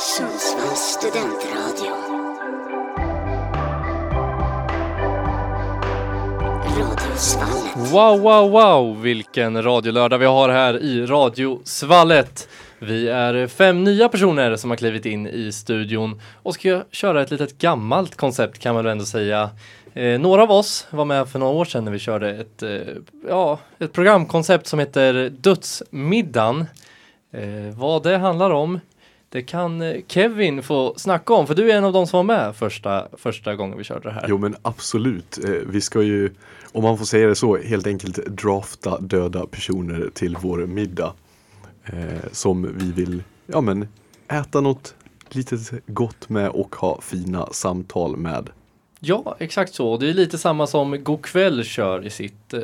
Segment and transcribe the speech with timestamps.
[0.00, 1.92] Sundsvalls studentradio.
[6.78, 7.92] Radiosvallet.
[7.92, 12.48] Wow, wow, wow, vilken radiolördag vi har här i Radiosvallet.
[12.78, 17.30] Vi är fem nya personer som har klivit in i studion och ska köra ett
[17.30, 19.50] litet gammalt koncept kan man väl ändå säga.
[19.94, 22.70] Eh, några av oss var med för några år sedan när vi körde ett, eh,
[23.28, 26.66] ja, ett programkoncept som heter Dödsmiddagen.
[27.32, 28.80] Eh, vad det handlar om
[29.30, 32.24] det kan eh, Kevin få snacka om för du är en av de som var
[32.36, 34.26] med första, första gången vi körde det här.
[34.28, 35.38] Jo men absolut.
[35.44, 36.30] Eh, Vi ska ju,
[36.72, 41.12] om man får säga det så, helt enkelt drafta döda personer till vår middag.
[41.84, 43.88] Eh, som vi vill, ja men,
[44.28, 44.94] äta något
[45.30, 48.50] litet gott med och ha fina samtal med.
[49.00, 49.96] Ja, exakt så.
[49.96, 52.60] Det är lite samma som Go'kväll kör i sitt, eh,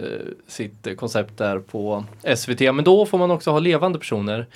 [0.49, 2.05] sitt koncept där på
[2.37, 2.61] SVT.
[2.73, 4.47] Men då får man också ha levande personer.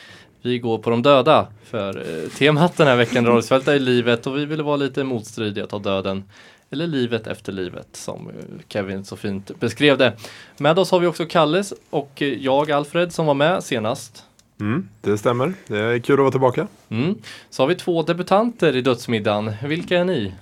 [0.43, 4.37] Vi går på de döda för eh, temat den här veckan Radiosvälta i livet och
[4.37, 6.25] vi ville vara lite motstridiga, ta döden.
[6.71, 8.35] Eller livet efter livet som eh,
[8.69, 10.17] Kevin så fint beskrev det.
[10.59, 14.25] Med oss har vi också Kalles och eh, jag Alfred som var med senast.
[14.61, 15.55] Mm, det stämmer.
[15.67, 16.67] Det är kul att vara tillbaka.
[16.89, 17.15] Mm.
[17.51, 19.53] Så har vi två debutanter i Dödsmiddagen.
[19.65, 20.35] Vilka är ni?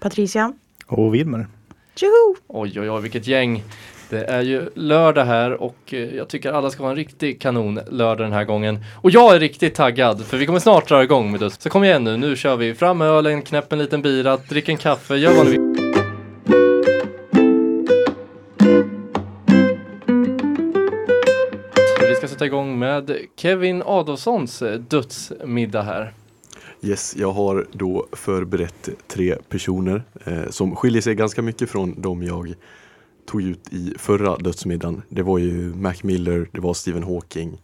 [0.00, 0.52] Patricia.
[0.86, 1.46] Och Wilmer.
[1.94, 2.36] Tjoho!
[2.46, 3.62] Oj, oj, oj, vilket gäng.
[4.10, 7.80] Det är ju lördag här och eh, jag tycker alla ska ha en riktig kanon
[7.90, 8.84] lördag den här gången.
[9.02, 11.50] Och jag är riktigt taggad för vi kommer snart dra igång med det.
[11.50, 12.74] Så kom igen nu, nu kör vi.
[12.74, 15.60] Fram med ölen, knäpp en liten bira, drick en kaffe, gör vad ni vill.
[22.08, 26.12] Vi ska sätta igång med Kevin Adolfssons eh, dödsmiddag här.
[26.82, 32.22] Yes, jag har då förberett tre personer eh, som skiljer sig ganska mycket från de
[32.22, 32.54] jag
[33.26, 35.02] tog ut i förra dödsmiddagen.
[35.08, 37.62] Det var ju Mac Miller, det var Stephen Hawking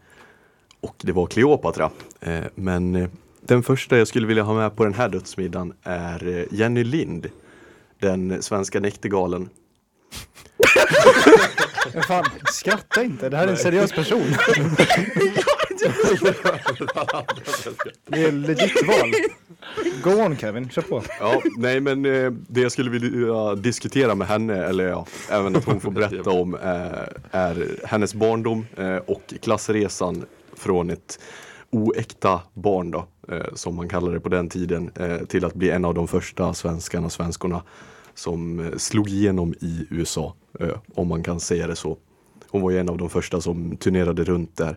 [0.81, 1.91] och det var Cleopatra.
[2.21, 3.09] Eh, men eh,
[3.41, 7.31] den första jag skulle vilja ha med på den här dödsmiddagen är eh, Jenny Lind,
[8.01, 9.49] den svenska näktergalen.
[12.09, 13.29] Fan, skratta inte.
[13.29, 14.23] Det här är en seriös person.
[18.07, 19.13] Det är legit val.
[20.03, 21.03] Go on Kevin, kör på.
[21.21, 25.65] Ja, nej men eh, det jag skulle vilja diskutera med henne, eller ja, även att
[25.65, 26.61] hon får berätta om, eh,
[27.31, 30.25] är hennes barndom eh, och klassresan
[30.57, 31.19] från ett
[31.71, 33.07] oäkta barn då,
[33.55, 34.91] som man kallade det på den tiden,
[35.29, 37.63] till att bli en av de första svenskarna, svenskorna
[38.15, 40.35] som slog igenom i USA,
[40.95, 41.97] om man kan säga det så.
[42.49, 44.77] Hon var ju en av de första som turnerade runt där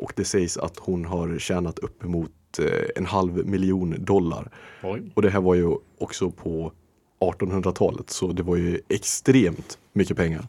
[0.00, 4.50] och det sägs att hon har tjänat uppemot eh, en halv miljon dollar.
[4.82, 5.02] Oj.
[5.14, 6.72] Och det här var ju också på
[7.20, 10.46] 1800-talet så det var ju extremt mycket pengar.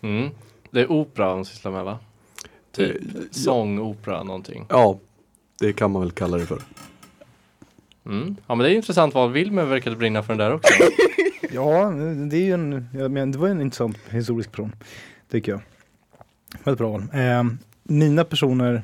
[0.00, 0.30] Mm.
[0.70, 1.98] Det är opera hon sysslar med va?
[2.72, 3.20] Typ Eh, ja.
[3.30, 4.66] sång, opera, någonting.
[4.68, 4.98] Ja,
[5.60, 6.62] det kan man väl kalla det för.
[8.06, 8.36] Mm.
[8.46, 10.72] Ja men det är intressant vad Wilmer verkade brinna för den där också.
[11.52, 11.90] Ja,
[12.30, 14.72] det är ju en, jag menar, det var en intressant historisk person.
[15.30, 15.60] Tycker jag.
[16.64, 17.02] Väldigt bra val.
[17.12, 17.44] Eh,
[17.84, 18.82] mina personer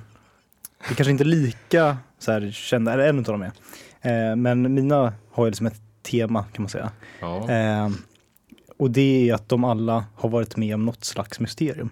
[0.89, 3.53] är kanske inte lika så här, kända, eller en av dem är.
[4.01, 6.91] Eh, men mina har ju liksom ett tema kan man säga.
[7.21, 7.51] Ja.
[7.51, 7.89] Eh,
[8.77, 11.91] och det är att de alla har varit med om något slags mysterium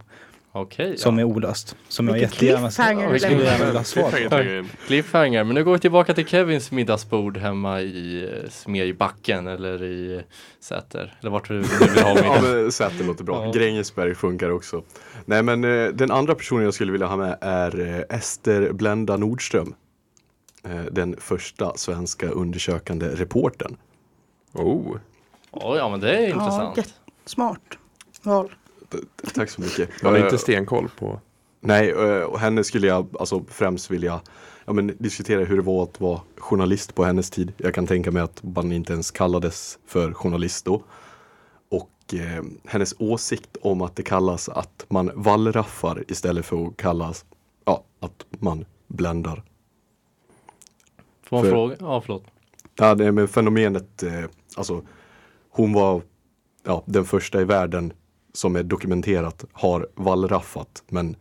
[0.60, 0.98] Okej.
[0.98, 1.20] som ja.
[1.20, 1.76] är olöst.
[1.88, 4.68] Som jag Vilket jättegärna cliffhanger Ja, du vi skulle gärna vilja ha svar på.
[4.86, 5.44] Cliffhanger.
[5.44, 10.22] Men nu går vi tillbaka till Kevins middagsbord hemma i eh, Smedjebacken eller i
[10.60, 11.16] Säter.
[11.20, 12.42] Eller vart du vill ha Ja, middag.
[12.42, 13.44] men Säter låter bra.
[13.44, 13.52] Ja.
[13.52, 14.82] Grängesberg funkar också.
[15.24, 17.80] Nej men eh, den andra personen jag skulle vilja ha med är
[18.10, 19.74] eh, Ester Blenda Nordström.
[20.64, 23.76] Eh, den första svenska undersökande reportern.
[24.54, 24.96] Oh,
[25.50, 26.76] Oj, ja men det är intressant.
[26.76, 26.90] jätte-
[27.24, 27.60] Smart
[28.22, 28.50] val.
[29.34, 29.90] Tack så mycket.
[30.02, 31.20] jag har Eh, inte stenkoll på.
[31.60, 34.20] Nej, eh, och henne skulle jag alltså främst vilja
[34.64, 37.52] ja, men, diskutera hur det var att vara journalist på hennes tid.
[37.56, 40.82] Jag kan tänka mig att man inte ens kallades för journalist då.
[41.70, 47.24] Och eh, hennes åsikt om att det kallas att man wallraffar istället för att kallas
[47.64, 49.42] ja, att man bländar.
[51.22, 51.76] Får man För- fråga?
[51.80, 52.24] Ja, förlåt.
[52.76, 54.24] Ja, det med fenomenet, eh,
[54.56, 54.82] alltså
[55.50, 56.02] hon var
[56.64, 57.92] ja, den första i världen
[58.32, 61.16] som är dokumenterat har wallraffat men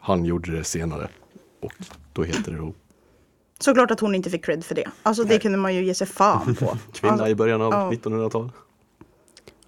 [0.00, 1.08] han gjorde det senare.
[1.62, 1.72] Och
[2.12, 2.72] då heter det då
[3.58, 4.90] Såklart att hon inte fick cred för det.
[5.02, 6.76] Alltså det kunde man ju ge sig fan på.
[6.92, 7.90] kvinna Alltså, i början av ja.
[7.90, 8.52] 1900-talet.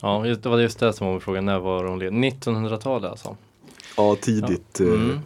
[0.01, 1.41] Ja, just, det var just det som var min fråga.
[1.41, 2.13] När var hon led?
[2.13, 3.37] 1900-talet alltså?
[3.97, 4.81] Ja, tidigt.
[4.81, 5.19] eh, Mm.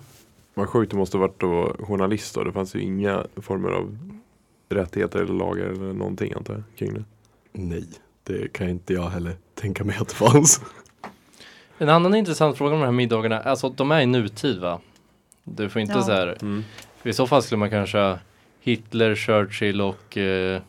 [0.55, 2.45] Vad sjukt det måste ha varit att vara journalist då.
[2.45, 3.99] Det fanns ju inga former av
[4.69, 7.05] rättigheter eller lagar eller någonting antar jag kring det.
[7.53, 7.89] Nej,
[8.25, 10.61] det kan inte jag heller tänka mig att det fanns.
[11.83, 14.81] En annan intressant fråga om de här middagarna, alltså de är i nutid va?
[15.45, 16.03] Du får inte Ja.
[16.03, 16.65] så här, Mm.
[17.03, 18.19] i så fall skulle man kanske
[18.61, 20.63] Hitler, Churchill och eh,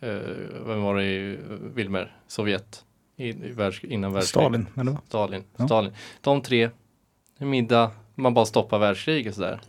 [0.00, 0.18] eh,
[0.66, 1.38] vem var det i
[1.74, 2.16] Wilmer?
[2.28, 2.84] Sovjet?
[3.16, 4.48] I, i världs, innan världskriget.
[4.50, 4.96] Stalin, eller?
[5.08, 5.44] Stalin.
[5.56, 5.66] Ja.
[5.66, 5.92] Stalin.
[6.20, 6.70] De tre,
[7.38, 9.60] middag, man bara stoppar världskriget sådär.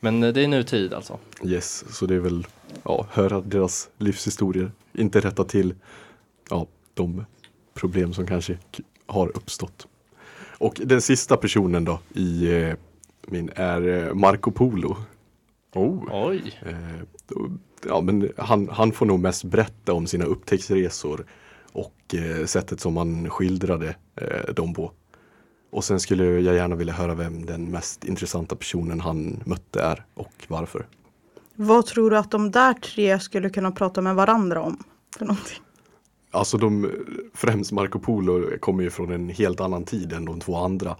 [0.00, 1.18] Men eh, det är nutid alltså.
[1.44, 2.46] Yes, så det är väl
[2.84, 4.72] ja, höra deras livshistorier.
[4.92, 5.74] Inte rätta till
[6.50, 7.24] ja, de
[7.74, 8.58] problem som kanske
[9.06, 9.86] har uppstått.
[10.60, 12.74] Och den sista personen då i eh,
[13.26, 14.96] min är eh, Marco Polo.
[15.74, 16.02] Oh.
[16.28, 16.58] Oj!
[16.66, 17.50] Eh, då-
[17.88, 21.24] ja, men han, han får nog mest berätta om sina upptäcktsresor
[21.72, 24.92] och eh, sättet som han skildrade eh, dem på.
[25.70, 30.04] Och sen skulle jag gärna vilja höra vem den mest intressanta personen han mötte är
[30.14, 30.86] och varför.
[31.54, 34.84] Vad tror du att de där tre skulle kunna prata med varandra om?
[35.18, 35.58] För någonting?
[36.30, 36.90] Alltså de,
[37.34, 40.96] främst Marco Polo kommer ju från en helt annan tid än de två andra.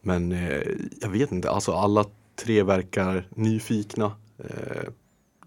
[0.00, 0.62] Men eh,
[1.00, 2.04] jag vet inte, alltså alla
[2.36, 4.88] tre verkar nyfikna, eh,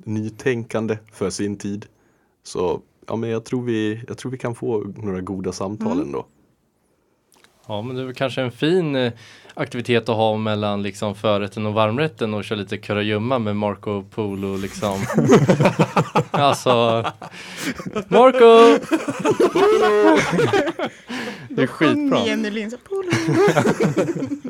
[0.03, 1.85] nytänkande för sin tid.
[2.44, 6.06] Så ja, men jag tror vi, jag tror vi kan få några goda samtal Mm.
[6.06, 6.25] ändå.
[7.68, 9.13] Ja men det är kanske en fin eh,
[9.53, 14.57] aktivitet att ha mellan liksom förrätten och varmrätten och köra lite kurragömma med Marco Polo
[14.57, 15.00] liksom.
[16.31, 17.06] alltså
[18.07, 18.80] Marco!
[21.50, 22.25] det är skitbra.
[22.25, 23.12] Jenny "Polo."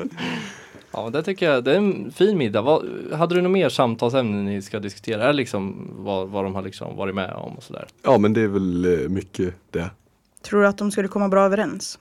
[0.92, 2.62] Ja det tycker jag, det är en fin middag.
[2.62, 5.32] Vad, hade du något mer samtalsämnen ni ska diskutera?
[5.32, 7.86] Liksom vad, vad de har liksom varit med om och sådär?
[8.02, 9.90] Ja men det är väl eh, mycket det.
[10.42, 11.98] Tror du att de skulle komma bra överens?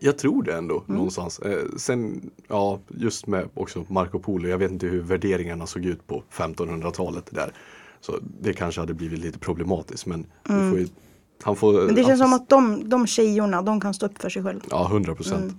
[0.00, 0.96] Jag tror det ändå Mm.
[0.96, 1.38] någonstans.
[1.38, 4.48] Eh, sen, ja, just med också Marco Polo.
[4.48, 7.52] Jag vet inte hur värderingarna såg ut på 1500-talet där.
[8.00, 10.86] Så det kanske hade blivit lite problematiskt men vi får ju,
[11.42, 11.72] han får...
[11.74, 11.86] Mm.
[11.86, 14.28] Men det han känns får- som att de, de tjejorna, de kan stå upp för
[14.28, 14.60] sig själv.
[14.70, 15.42] Ja, 100 procent.
[15.42, 15.58] Mm.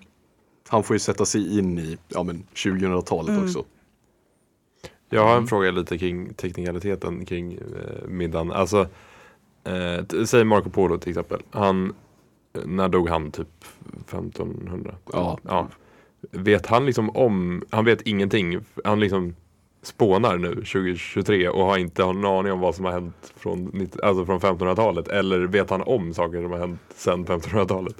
[0.68, 3.44] Han får ju sätta sig in i ja, men 2000-talet Mm.
[3.44, 3.66] också.
[5.10, 8.52] Jag har en fråga lite kring teknikaliteten kring eh, middagen.
[8.52, 8.88] Alltså,
[9.64, 11.42] eh, säg Marco Polo till exempel.
[11.52, 11.94] Han,
[12.66, 13.32] när dog han?
[13.32, 13.48] Typ
[14.08, 14.96] 1500?
[15.14, 15.38] Ja.
[15.44, 15.68] ja.
[16.32, 18.60] Vet han liksom om, han vet ingenting.
[18.84, 19.36] Han liksom
[19.82, 24.02] spånar nu 2023 och har inte någon aning om vad som har hänt från, 90
[24.04, 25.08] alltså från 1500-talet.
[25.08, 27.96] Eller vet han om saker som har hänt sedan 1500-talet?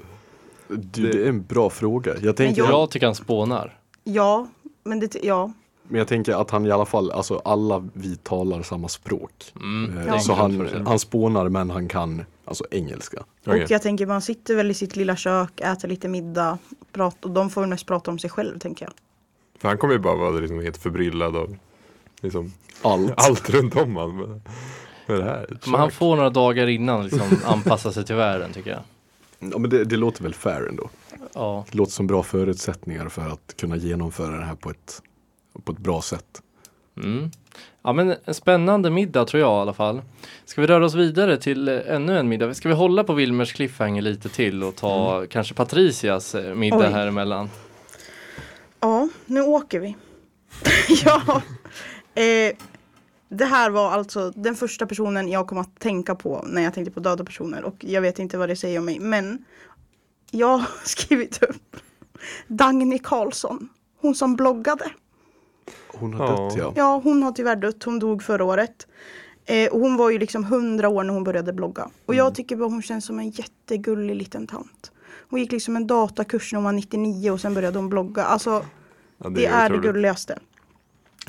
[0.68, 2.14] Du, det är en bra fråga.
[2.22, 3.78] Jag tänker, jag- Jag tycker han spånar.
[4.04, 4.46] Ja,
[4.84, 5.52] men det, ja.
[5.88, 9.52] Men jag tänker att han i alla fall, alltså alla vi talar samma språk.
[9.56, 13.24] Mm, Eh, Så han, han spånar men han kan alltså engelska.
[13.46, 13.64] Okej.
[13.64, 16.58] Och jag tänker man sitter väl i sitt lilla kök, äter lite middag,
[16.92, 18.92] prat, och de får väl mest prata om sig själv tänker jag.
[19.60, 21.56] För han kommer ju bara vara liksom helt förbryllad av
[22.20, 22.52] liksom,
[22.82, 23.12] Allt.
[23.16, 24.28] allt runt om han med,
[25.06, 25.58] med det här.
[25.66, 28.80] Men han får några dagar innan liksom anpassa sig till världen tycker jag.
[29.52, 30.90] Ja, men det, det låter väl fair ändå.
[31.34, 35.02] Ja, Det låter som bra förutsättningar för att kunna genomföra det här på ett,
[35.64, 36.42] på ett bra sätt.
[36.96, 37.30] mm.
[37.82, 40.02] ja men en spännande middag tror jag i alla fall.
[40.44, 42.54] Ska vi röra oss vidare till eh, ännu en middag?
[42.54, 46.92] Ska vi hålla på Wilmers cliffhanger lite till och ta kanske Patricias eh, middag Oj.
[46.92, 47.50] här emellan?
[48.80, 49.96] Ja, nu åker vi.
[51.04, 51.42] ja.
[52.22, 52.56] Eh,
[53.28, 56.92] det här var alltså den första personen jag kom att tänka på när jag tänkte
[56.92, 59.44] på döda personer och jag vet inte vad det säger om mig men
[60.30, 61.76] jag har skrivit upp
[62.46, 63.68] Dagny Karlsson,
[64.00, 64.90] hon som bloggade.
[65.96, 66.36] Hon har Ja.
[66.48, 66.72] dött ja.
[66.76, 67.82] Ja, hon har tyvärr dött.
[67.84, 68.86] Hon dog förra året.
[69.46, 71.90] Eh, och hon var ju liksom 100 år när hon började blogga.
[72.06, 74.92] Och jag tycker bara hon känns som en jättegullig liten tant.
[75.30, 78.24] Hon gick liksom en datakurs när hon var 99 och sen började hon blogga.
[78.24, 78.64] Alltså
[79.18, 79.82] Ja, det, är det otroligt.
[79.92, 80.38] gulligaste.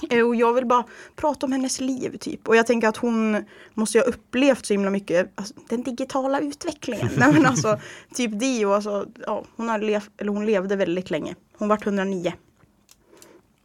[0.10, 0.84] Eh, Och jag vill bara
[1.16, 2.48] prata om hennes liv typ.
[2.48, 3.44] Och jag tänker att hon
[3.74, 7.10] måste ju ha upplevt så himla mycket, alltså, den digitala utvecklingen.
[7.18, 7.80] Nej men alltså,
[8.14, 11.36] typ Dio, alltså, ja, hon, har lev, eller hon levde väldigt länge.
[11.58, 12.34] Hon var 109,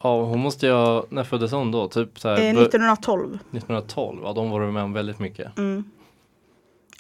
[0.03, 1.89] Ja, hon måste ju ha, när föddes hon då?
[1.89, 3.39] Typ så här, eh, bör- 1912.
[3.51, 5.59] 1912, ja de var med om väldigt mycket.
[5.59, 5.85] Mm.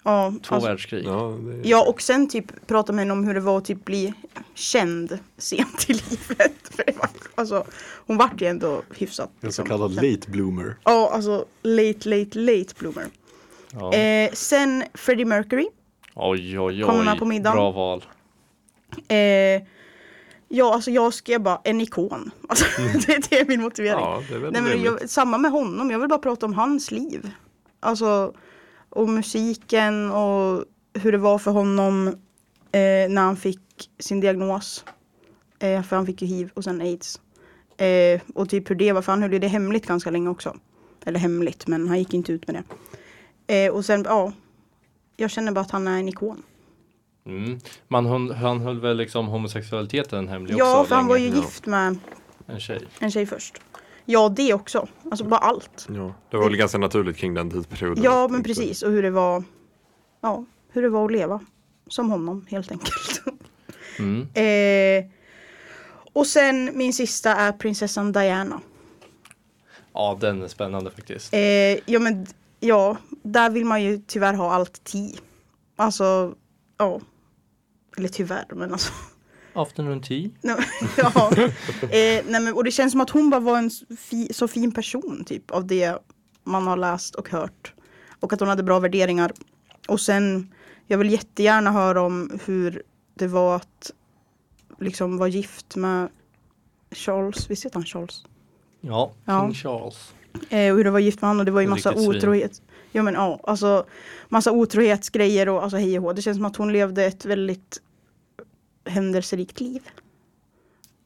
[0.04, 1.04] Ja, Två alltså, världskrig.
[1.06, 1.60] Ja, är...
[1.64, 4.14] Ja och sen typ prata med henne om hur det var att typ bli
[4.54, 6.52] känd sent i livet.
[6.70, 7.64] För det var, alltså,
[8.06, 9.30] hon vart ju ändå hyfsat.
[9.34, 9.66] En så liksom.
[9.66, 10.76] kallad late bloomer.
[10.84, 13.06] Ja alltså late late late bloomer.
[13.72, 13.94] Ja.
[13.94, 15.66] Eh, sen Freddie Mercury.
[16.14, 17.56] Oj oj kommer med oj, på middagen.
[17.56, 18.04] bra val.
[19.08, 19.62] Eh,
[20.50, 22.30] ja alltså jag skrev bara en ikon.
[22.48, 22.64] Alltså,
[23.06, 24.00] det, det är min motivering.
[24.00, 27.30] ja, är Nej, men jag, samma med honom, jag vill bara prata om hans liv.
[27.80, 28.34] Alltså,
[28.90, 30.64] och musiken och
[30.94, 34.84] hur det var för honom eh, när han fick sin diagnos.
[35.58, 37.20] Eh, för han fick ju hiv och sen aids.
[37.76, 40.56] Eh, och typ hur det var, för han höll ju det hemligt ganska länge också.
[41.04, 42.64] Eller hemligt, men han gick inte ut med
[43.46, 43.64] det.
[43.64, 44.32] Eh, och sen, ja.
[45.16, 46.42] Jag känner bara att han är en ikon.
[47.30, 47.58] Mm.
[47.88, 51.36] Man, han, han höll väl liksom homosexualiteten hemlig Ja, också för han var ju länge.
[51.42, 51.98] gift med
[52.46, 52.80] En tjej.
[52.98, 53.60] en tjej först.
[54.04, 54.88] Ja, det också.
[55.10, 55.86] Alltså bara allt.
[55.88, 58.04] Ja, det var väl ganska naturligt kring den tidsperioden.
[58.04, 58.82] Ja, men precis.
[58.82, 59.44] Och hur det var.
[60.20, 61.40] Ja, hur det var att leva.
[61.88, 63.22] Som honom helt enkelt.
[63.98, 64.20] Mm.
[64.34, 65.10] eh,
[66.12, 68.60] och sen min sista är prinsessan Diana.
[69.92, 71.34] Ja, den är spännande faktiskt.
[71.34, 71.40] Eh,
[71.92, 72.26] ja, men
[72.60, 75.18] ja, där vill man ju tyvärr ha allt ti.
[75.76, 76.34] Alltså,
[76.78, 77.00] ja.
[77.96, 78.92] Eller tyvärr, men alltså.
[79.52, 80.28] Afternoon tea.
[80.96, 81.30] Ja.
[81.82, 84.72] eh, nej, men, och det känns som att hon bara var en fi, så fin
[84.72, 85.98] person typ av det
[86.44, 87.74] man har läst och hört.
[88.20, 89.32] Och att hon hade bra värderingar.
[89.88, 90.54] Och sen,
[90.86, 92.82] jag vill jättegärna höra om hur
[93.14, 93.90] det var att
[94.80, 96.08] liksom vara gift med
[96.90, 98.24] Charles, visst heter han Charles?
[98.80, 99.44] Ja, Ja.
[99.46, 100.12] King Charles.
[100.50, 102.62] Eh, och hur det var gift med honom och det var ju En massa otrohet.
[102.92, 103.84] Ja men ja, alltså
[104.28, 106.12] massa otrohetsgrejer och alltså hej och hå.
[106.12, 107.80] Det känns som att hon levde ett väldigt
[108.86, 109.82] händelserikt liv.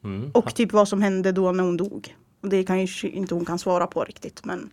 [0.05, 0.31] Mm.
[0.35, 2.17] Och typ vad som hände då när hon dog.
[2.43, 4.71] Och det kan ju inte hon kan svara på riktigt men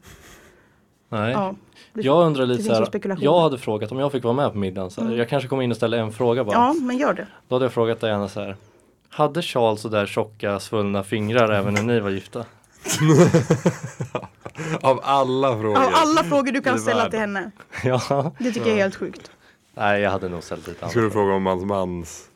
[1.09, 1.31] Nej.
[1.31, 1.55] ja.
[1.93, 4.57] Det- Jag undrar lite så här, jag hade frågat om jag fick vara med på
[4.57, 5.19] middagen, så här, Mm.
[5.19, 6.53] jag kanske kommer in och ställer en fråga bara.
[6.55, 7.27] Ja men gör det.
[7.47, 8.55] Då hade jag frågat Diana så här,
[9.09, 12.45] hade Charles så där tjocka svullna fingrar även när ni var gifta?
[14.81, 15.77] Av alla frågor.
[15.77, 17.11] Av alla frågor du kan ställa världen.
[17.11, 17.51] till henne.
[17.83, 18.31] ja.
[18.39, 19.31] Det tycker jag är helt sjukt.
[19.73, 22.27] Nej, jag hade nog ställt lite Ska du andra fråga om hans mans,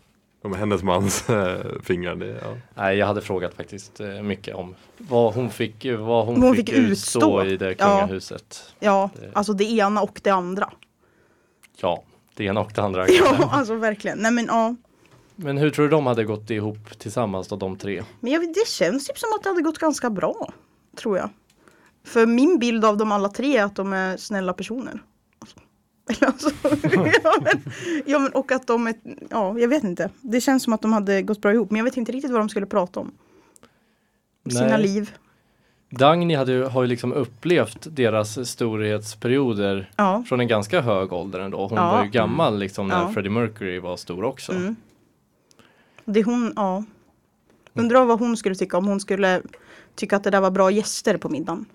[0.44, 2.16] om hennes mans äh, fingrar?
[2.16, 2.58] Det, ja.
[2.76, 6.70] Nej, jag hade frågat faktiskt eh, mycket om vad hon fick, vad hon, Hon fick,
[6.70, 7.46] fick utstå, utstå.
[7.46, 8.00] i det Ja.
[8.00, 8.74] kungahuset.
[8.80, 10.70] Ja, Det- alltså det ena och det andra.
[11.78, 12.04] Ja,
[12.36, 13.08] det ena och det andra.
[13.10, 14.18] Ja, alltså verkligen.
[14.18, 14.76] Nej men ja.
[15.36, 18.04] Men hur tror du de hade gått ihop tillsammans då, de tre?
[18.20, 20.54] Men jag, det känns typ som att det hade gått ganska bra.
[20.98, 21.30] Tror jag.
[22.06, 25.00] För min bild av dem alla tre är att de är snälla personer.
[25.40, 25.58] Alltså,
[26.10, 26.50] eller alltså,
[27.24, 27.62] ja, men,
[28.06, 28.96] ja men och att de är,
[29.30, 30.10] ja jag vet inte.
[30.22, 31.72] Det känns som att de hade gått bra ihop.
[31.72, 33.12] Men jag vet inte riktigt vad de skulle prata om.
[34.50, 34.82] Sina Nej.
[34.82, 35.12] liv.
[35.90, 40.24] Dagny hade, har ju liksom upplevt deras storhetsperioder Ja.
[40.28, 41.68] från en ganska hög ålder ändå.
[41.68, 41.92] Hon Ja.
[41.92, 43.08] var ju gammal liksom när.
[43.12, 44.52] Freddie Mercury var stor också.
[44.52, 44.76] Mm.
[46.06, 46.84] Det hon, ja.
[47.74, 49.42] Undrar vad hon skulle tycka om hon skulle
[49.96, 51.66] tycka att det där var bra gäster på middagen.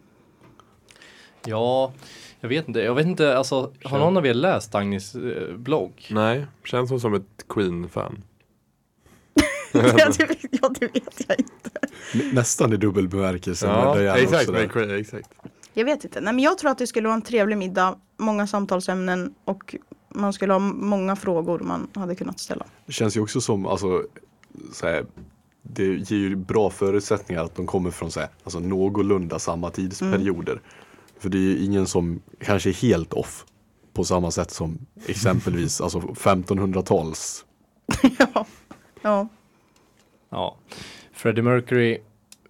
[1.45, 1.93] Ja,
[2.41, 2.81] jag vet inte.
[2.81, 6.07] Jag vet inte, alltså har någon av er läst Dagnys eh, blogg?
[6.11, 8.23] Nej, känns hon som ett Queen-fan.
[9.73, 9.83] ja,
[10.19, 11.71] det, vet- ja, det vet jag inte.
[12.15, 14.51] Nä- Nästan i dubbel bemärkelse Ja, exakt,
[14.91, 15.29] exakt.
[15.75, 16.21] Jag vet inte.
[16.21, 17.99] Nej, men jag tror att det skulle vara en trevlig middag.
[18.17, 19.75] Många samtalsämnen och
[20.15, 22.67] man skulle ha många frågor man hade kunnat ställa.
[22.87, 24.03] Det känns ju också som, alltså,
[24.73, 25.07] så här,
[25.63, 30.61] det ger ju bra förutsättningar att de kommer från så här, alltså, någorlunda samma tidsperioder.
[31.19, 33.45] För det är ju ingen som kanske är helt off
[33.93, 37.45] på samma sätt som exempelvis alltså 1500-tals.
[38.19, 38.47] ja.
[39.03, 39.29] ja.
[40.31, 40.57] Ja.
[41.13, 41.99] Freddie Mercury,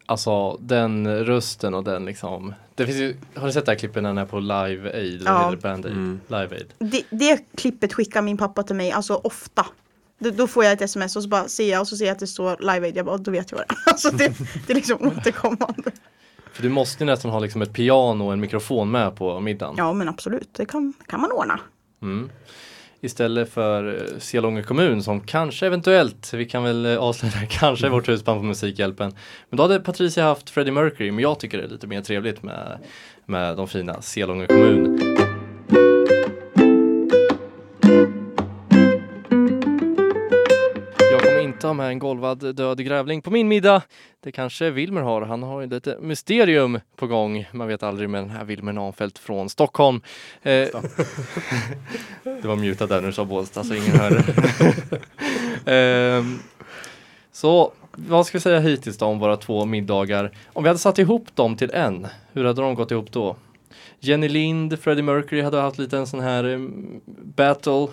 [0.07, 2.55] alltså den rösten och den liksom.
[2.81, 5.23] Det finns ju, har du sett det här klippet när han är på Live Aid?
[5.25, 5.55] Ja.
[5.63, 5.95] Band Aid?
[5.95, 6.21] Mm.
[6.29, 6.67] Live Aid.
[6.79, 9.67] Det, det klippet skickar min pappa till mig, alltså ofta.
[10.19, 12.13] Då, då får jag ett sms och så bara ser jag och så ser jag
[12.13, 12.97] att det står live aid.
[12.97, 13.79] Jag bara, då vet jag vad det är.
[13.93, 14.33] Alltså det,
[14.67, 15.91] det är liksom återkommande.
[16.53, 19.75] För du måste ju nästan ha liksom ett piano och en mikrofon med på middagen.
[19.79, 21.61] Ja men absolut, det kan, kan man ordna.
[22.03, 22.31] Mm.
[23.03, 27.87] Istället för eh, Selånge Selånga kommun som kanske eventuellt, vi kan väl eh, avslöja kanske
[27.87, 29.13] är vårt husband på Musikhjälpen.
[29.49, 32.43] Men då hade Patricia haft Freddie Mercury, men jag tycker det är lite mer trevligt
[32.43, 32.79] med,
[33.27, 35.10] med de fina Selånga kommun.
[41.63, 43.83] Ha med en golvad död grävling på min middag.
[44.21, 45.23] Det kanske Wilmer har.
[45.23, 47.49] Han har ju lite mysterium på gång.
[47.53, 50.01] Man vet aldrig med den här Wilmer Nahnfeldt från Stockholm.
[50.43, 50.51] Eh,
[52.23, 54.25] det var mutat där du sa Bålsta så ingen hörde.
[55.67, 56.39] Ehm,
[57.33, 60.31] så vad ska vi säga hittills då om våra två middagar?
[60.53, 63.37] Om vi hade satt ihop dem till en, hur hade de gått ihop då?
[64.01, 67.01] Jenny Lind, Freddie Mercury hade haft lite en sån här um,
[67.37, 67.87] battle.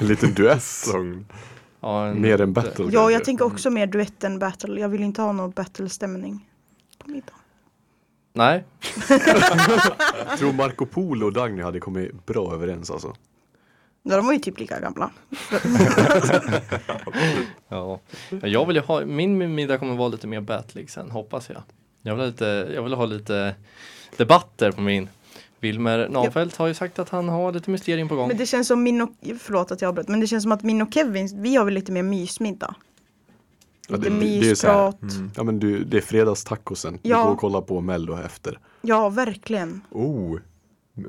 [0.00, 0.62] En liten duett.
[1.80, 2.88] Ja, en, Mer än battle.
[2.92, 4.80] Ja, jag tänker också mer duett än battle.
[4.80, 6.48] Jag vill inte ha någon battle-stämning
[6.98, 7.34] på middagen.
[8.32, 8.64] Nej,
[9.08, 9.20] Jag
[10.38, 13.14] tror Marco Polo och Dagny hade kommit bra överens alltså.
[14.02, 15.10] Ja, de var ju typ lika gamla.
[17.68, 18.00] ja.
[18.30, 21.62] Men Jag vill ju ha, min middag kommer vara lite mer battlig sen, hoppas jag.
[22.02, 23.54] Jag vill ha lite, jag vill ha lite
[24.16, 25.08] debatter på min.
[25.60, 28.28] Wilmer Nahnfeldt har ju sagt att han har lite mysterium på gång.
[28.28, 30.62] Men det känns som min och, förlåt att jag avbröt, men det känns som att
[30.62, 32.74] min och Kevin, vi har väl lite mer mysmiddag.
[33.88, 34.96] Ja, Lite det- det- det är mysprat.
[35.36, 36.98] Ja men du, det är fredagstacosen.
[37.02, 37.22] Du Ja.
[37.24, 38.58] går och kollar på mello efter.
[38.82, 39.80] Ja, verkligen.
[39.90, 40.38] Oh.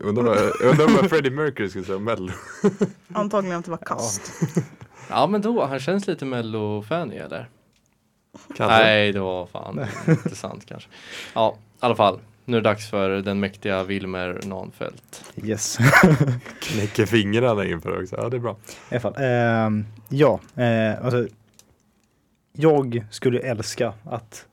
[0.02, 2.32] Undrar vad- vad Freddie Mercury skulle säga om Mello.
[3.14, 4.32] Antagligen att det var kast.
[5.10, 7.50] Ja men då, han känns lite mello-fan eller?
[8.48, 8.66] Kanske.
[8.78, 10.90] Nej, det var fan inte sant kanske.
[11.34, 12.20] Ja, alla fall,
[12.52, 15.32] nu är det dags för den mäktiga Wilmer Nahnfeldt.
[15.44, 15.78] Yes.
[16.62, 18.16] Knäcker fingrarna inför också.
[18.16, 18.58] Ja, det är bra.
[18.90, 19.16] I alla fall.
[19.18, 21.28] ehm, ja, eh, alltså.
[22.54, 24.46] Jag skulle älska att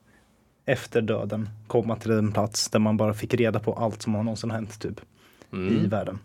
[0.65, 4.23] efter döden komma till en plats där man bara fick reda på allt som har
[4.23, 4.99] någonsin hänt typ
[5.51, 5.89] i Mm.
[5.89, 6.19] världen.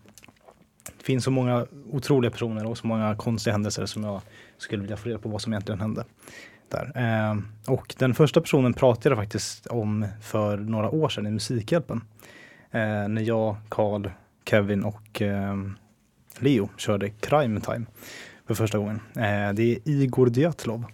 [0.99, 4.21] Det finns så många otroliga personer och så många konstiga händelser som jag
[4.59, 6.04] skulle vilja få reda på vad som egentligen hände.
[6.75, 6.93] Där.
[6.95, 12.00] Eh, och den första personen pratade jag faktiskt om för några år sedan i Musikhjälpen.
[12.71, 14.09] Eh, när jag, Karl,
[14.49, 15.57] Kevin och eh,
[16.38, 17.87] Leo körde Crime Time
[18.47, 19.00] för första gången.
[19.16, 20.85] Eh, det är Igor Djatlov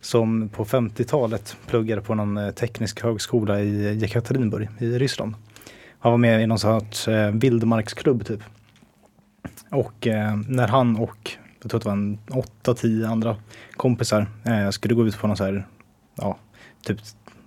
[0.00, 5.34] som på 50-talet pluggade på någon eh, teknisk högskola i Jekaterinburg i Ryssland.
[5.98, 8.40] Han var med i någon sorts eh, vildmarksklubb typ.
[9.70, 11.30] Och eh, när han och,
[11.62, 12.18] jag tror att det var en
[12.64, 13.36] 8-10 andra
[13.76, 15.66] kompisar eh, skulle gå ut på någon så här,
[16.16, 16.36] ja,
[16.82, 16.98] typ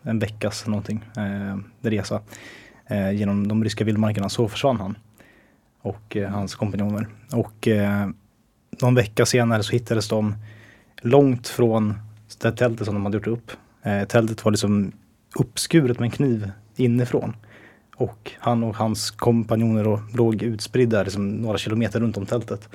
[0.04, 2.22] en veckas någonting, eh, resa
[2.88, 4.98] eh, genom de ryska vildmarkerna så försvann han.
[5.82, 7.08] Och eh, hans kompanjoner.
[7.32, 8.10] Och eh,
[8.82, 10.36] någon vecka senare så hittades de
[11.02, 11.94] långt från
[12.42, 13.52] det tältet som de hade gjort upp.
[13.84, 14.92] Eh, tältet var liksom
[15.36, 17.36] uppskuret med en kniv inifrån.
[17.96, 22.70] Och han och hans kompanjoner då låg utspridda liksom några kilometer runt om tältet.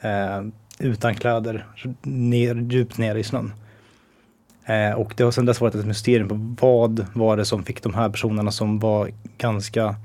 [0.00, 0.42] Eh,
[0.80, 1.66] utan kläder,
[2.02, 3.52] ner, djupt ner i snön.
[4.64, 7.82] Eh, och det har sedan dess varit ett mysterium på vad var det som fick
[7.82, 9.96] de här personerna som var ganska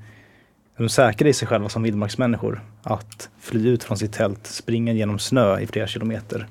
[0.76, 5.18] de säkra i sig själva som vildmarksmänniskor att fly ut från sitt tält, springa genom
[5.18, 6.46] snö i flera kilometer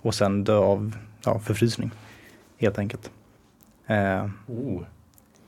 [0.00, 1.90] och sen dö av ja, förfrysning.
[2.58, 3.10] Helt enkelt.
[3.86, 4.82] Eh, Oh.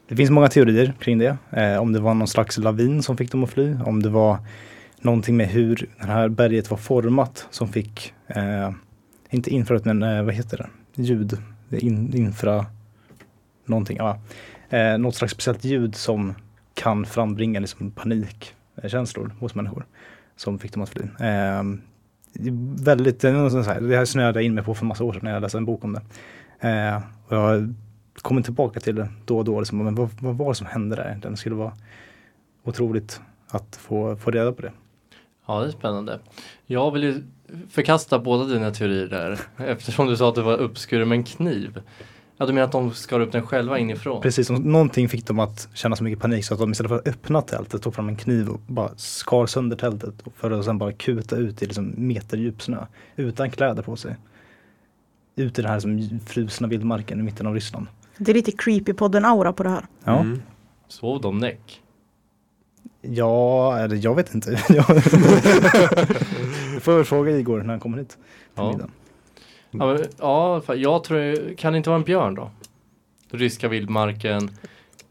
[0.08, 1.36] det finns många teorier kring det.
[1.50, 3.76] Eh, om det var någon slags lavin som fick dem att fly.
[3.84, 4.38] Om det var
[5.04, 8.70] någonting med hur det här berget var format som fick, eh,
[9.30, 11.02] inte infrarött men eh, vad heter det?
[11.02, 11.38] Ljud.
[11.70, 12.66] In, infra
[13.64, 13.96] någonting.
[13.96, 14.18] Ja.
[14.70, 16.34] Eh, något slags speciellt ljud som
[16.74, 19.86] kan frambringa liksom panikkänslor hos människor.
[20.36, 21.02] Som fick dem att fly.
[21.02, 21.62] Eh,
[22.32, 22.50] det
[22.84, 25.58] väldigt, det, här, snöade jag in mig på för massa år sedan när jag läste
[25.58, 26.02] en bok om det.
[26.68, 27.74] Eh, och jag
[28.22, 29.60] kommer tillbaka till det då och då.
[29.60, 31.18] Liksom, men vad, vad var det som hände där?
[31.22, 31.72] Det skulle vara
[32.64, 34.72] otroligt att få, få reda på det.
[35.46, 36.20] Ja, det är spännande.
[36.66, 37.22] Jag vill ju
[37.70, 41.80] förkasta båda dina teorier där eftersom du sa att det var uppskuren med en kniv.
[42.36, 44.22] Ja, du menar att de skar upp den själva inifrån?
[44.22, 47.08] Precis någonting fick dem att känna så mycket panik så att de istället för att
[47.08, 50.92] öppna tältet tog fram en kniv och bara skar sönder tältet för att sen bara
[50.92, 54.16] kuta ut i liksom meterdjup snö utan kläder på sig.
[55.36, 57.86] Ut i den här som frusna vildmarken i mitten av Ryssland.
[58.18, 59.86] Det är lite creepy podden aura på det här.
[60.04, 60.42] Ja, Mm.
[60.88, 61.81] Sov de näck?
[63.02, 64.50] Ja eller jag vet inte.
[64.68, 64.86] Jag-
[66.74, 68.08] Du får väl fråga Igor när han kommer hit.
[68.08, 68.18] Till
[68.54, 68.78] Ja.
[69.70, 72.50] Ja, men, ja, jag tror, kan det inte vara en björn då?
[73.30, 74.50] Ryska vildmarken,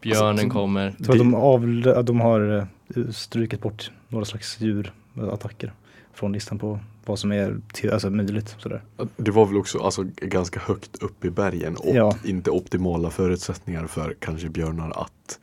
[0.00, 0.94] björnen Alltså, kommer.
[0.98, 5.72] Jag tror att de, avl- de har eh, strukit bort några slags djurattacker
[6.14, 8.56] från listan på vad som är te- alltså, möjligt.
[8.58, 8.82] Sådär.
[9.16, 12.16] Det var väl också alltså, ganska högt upp i bergen och Ja.
[12.24, 15.38] inte optimala förutsättningar för kanske björnar att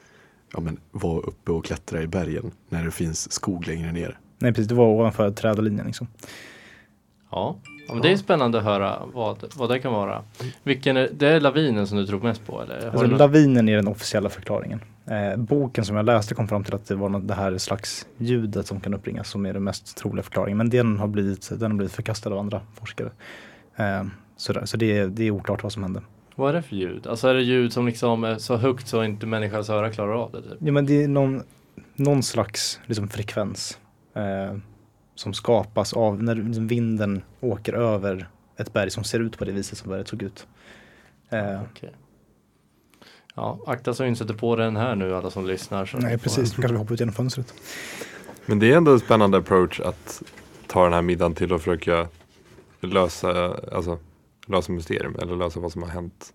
[0.54, 4.20] ja, men, vara uppe och klättra i bergen när det finns skog längre ner.
[4.40, 6.08] Nej precis, det var ovanför trädlinjen liksom.
[7.32, 7.56] Ja,
[7.88, 10.24] ja men det är spännande att höra vad, vad det kan vara.
[10.64, 12.90] Vilken är, det är lavinen som du tror mest på eller?
[12.90, 14.82] Alltså, lavinen är den officiella förklaringen.
[15.06, 18.08] Eh, boken som jag läste kom fram till att det var något, det här slags
[18.18, 20.58] ljudet som kan uppringas som är den mest troliga förklaringen.
[20.58, 23.10] Men den har blivit, den har blivit förkastad av andra forskare.
[23.76, 24.04] Eh,
[24.38, 24.66] sådär.
[24.66, 26.02] Så det är, det är oklart vad som hände.
[26.40, 27.08] Vad är det för ljud?
[27.08, 30.32] Alltså är det ljud som liksom är så högt så inte människans öra klarar av
[30.32, 30.42] det?
[30.42, 30.58] Typ?
[30.60, 31.44] Ja men det är någon,
[31.96, 33.80] någon slags liksom, frekvens
[34.14, 34.58] eh,
[35.16, 39.52] som skapas av när liksom, vinden åker över ett berg som ser ut på det
[39.52, 40.48] viset som berget såg ut.
[41.30, 41.92] Eh, Okej.
[43.36, 45.86] Ja, akta så inte sätter på den här nu alla som lyssnar.
[45.86, 47.54] Så nej precis, då kanske vi hoppar ut genom fönstret.
[48.46, 50.24] Men det är ändå en spännande approach att
[50.68, 52.08] ta den här middagen till och försöka
[52.82, 53.98] lösa, alltså,
[54.50, 56.34] lösa mysterium eller lösa vad som har hänt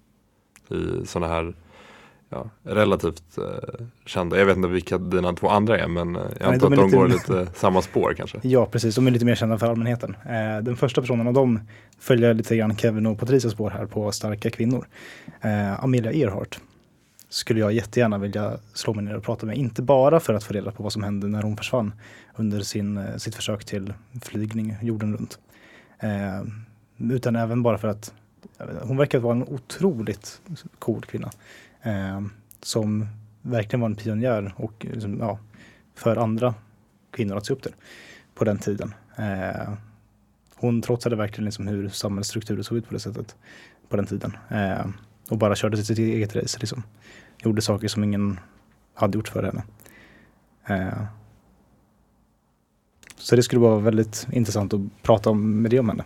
[0.71, 1.55] i sådana här
[2.29, 4.39] ja, relativt eh, kända.
[4.39, 6.97] Jag vet inte vilka dina två andra är men eh, jag antar att de lite-
[6.97, 8.39] går lite samma spår kanske.
[8.43, 8.95] Ja, precis.
[8.95, 10.17] De är lite mer kända för allmänheten.
[10.25, 11.61] Eh, den första personen av dem
[11.99, 14.87] följer lite grann Kevin och Patricias spår här på starka kvinnor.
[15.41, 16.59] Eh, Amelia Earhart
[17.29, 19.57] skulle jag jättegärna vilja slå mig ner och prata med.
[19.57, 21.93] Inte bara för att få reda på vad som hände när hon försvann
[22.37, 25.39] under sin, eh, sitt försök till flygning jorden runt.
[26.99, 28.15] Utan även bara för att
[28.83, 30.41] hon verkar vara en otroligt
[30.79, 31.31] cool kvinna.
[31.83, 32.23] Eh,
[32.63, 33.07] som
[33.43, 35.39] verkligen var en pionjär och liksom, ja,
[35.95, 36.55] för andra
[37.11, 37.75] kvinnor att se upp till
[38.35, 38.95] på den tiden.
[39.17, 39.73] Eh,
[40.55, 43.37] hon trotsade verkligen liksom hur samhällsstrukturen såg ut på det sättet
[43.89, 44.37] på den tiden.
[44.51, 44.87] Eh,
[45.31, 46.59] och bara körde sitt eget race.
[46.61, 46.83] Liksom.
[47.39, 48.41] Gjorde saker som ingen
[48.95, 49.63] hade gjort för henne.
[50.67, 51.05] Eh,
[53.17, 56.05] så det skulle vara väldigt intressant att prata om med det om henne,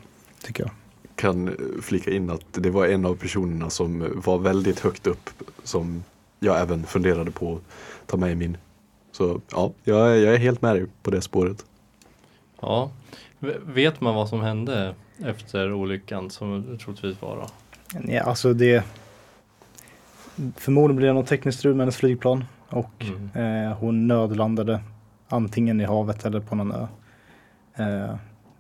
[0.49, 0.71] tycker jag.
[1.15, 5.31] Kan flika in att det var en av personerna som var väldigt högt upp
[5.65, 6.05] som
[6.41, 8.57] jag även funderade på att ta med i min.
[9.13, 11.65] Så ja, jag är, jag är helt med dig på det spåret.
[12.61, 12.91] Ja.
[13.67, 17.47] Vet man vad som hände efter olyckan som det troligtvis var då?
[18.13, 18.85] Ja, alltså det...
[20.57, 23.67] Förmodligen blev det något tekniskt strul med hennes flygplan och Mm.
[23.67, 24.81] eh, hon nödlandade
[25.29, 26.87] antingen i havet eller på någon ö.
[27.75, 28.15] Eh,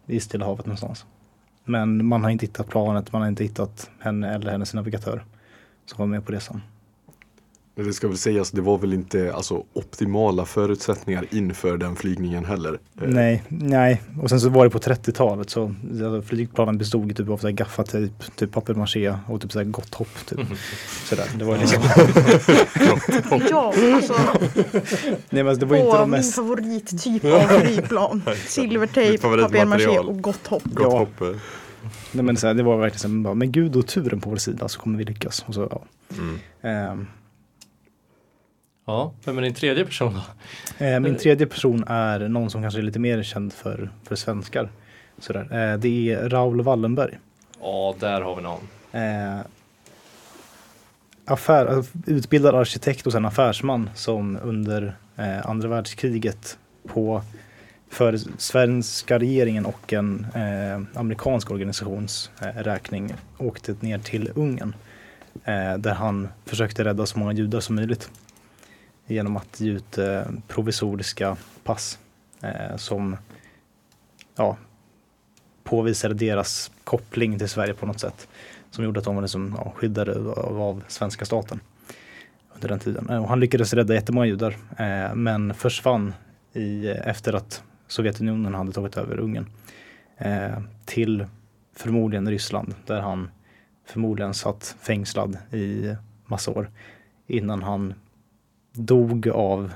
[0.06, 1.04] I Stilla havet någonstans.
[1.68, 5.24] Men man har inte hittat planet, man har inte hittat henne eller hennes navigatör
[5.86, 6.62] som var med på resan.
[7.78, 12.44] Men det ska väl sägas, det var väl inte alltså, optimala förutsättningar inför den flygningen
[12.44, 12.72] heller.
[13.02, 14.02] Eh, Nej, nej.
[14.22, 17.54] Och sen så var det på 30-talet så alltså, flygplanen bestod typ av så här
[17.54, 20.08] gaffatejp, typ papier-maché och typ så här gott hopp.
[20.26, 20.38] Typ.
[21.04, 21.24] Sådär.
[21.38, 21.82] Det var ju liksom,
[23.50, 24.14] Ja, alltså
[25.30, 28.22] nej men det var inte de min mest favorittyp av flygplan.
[28.46, 30.62] Silvertejp, papier-maché och gott hopp.
[30.64, 30.98] Gott Ja.
[30.98, 31.20] hopp.
[31.20, 31.28] eh.
[32.12, 34.30] Nej men så här, det var verkligen så här, bara, men gud och turen på
[34.30, 35.44] vår sida så kommer vi lyckas.
[35.48, 35.82] Och så, ja.
[36.18, 36.38] Mm.
[36.62, 37.06] Ehm,
[38.88, 40.84] Ja, vem är din tredje person då?
[40.84, 44.68] eh, min tredje person är någon som kanske är lite mer känd för, för svenskar.
[45.18, 45.72] Sådär.
[45.72, 47.18] Eh, det är Raoul Wallenberg.
[47.60, 48.60] Ja, där har vi någon.
[48.92, 49.40] Eh,
[51.24, 57.22] affär, utbildad arkitekt och sen affärsman som under eh, andra världskriget på
[57.90, 64.74] för svenska regeringen och en eh, amerikansk organisations eh, räkning åkte ner till Ungern.
[65.44, 68.10] Eh, där han försökte rädda så många judar som möjligt.
[69.10, 71.98] Genom att ge ut eh, provisoriska pass
[72.42, 73.16] eh, som
[74.36, 74.56] ja,
[75.64, 78.28] påvisade deras koppling till Sverige på något sätt.
[78.70, 81.60] Som gjorde att de var liksom, ja, skyddade av, av svenska staten
[82.54, 83.08] under den tiden.
[83.10, 86.14] Eh, och han lyckades rädda jättemånga judar eh, men försvann
[86.52, 89.46] i, efter att Sovjetunionen hade tagit över Ungern
[90.16, 91.26] eh, till
[91.76, 93.30] förmodligen Ryssland där han
[93.84, 95.94] förmodligen satt fängslad i
[96.26, 96.70] massa år
[97.26, 97.94] innan han
[98.78, 99.72] dog av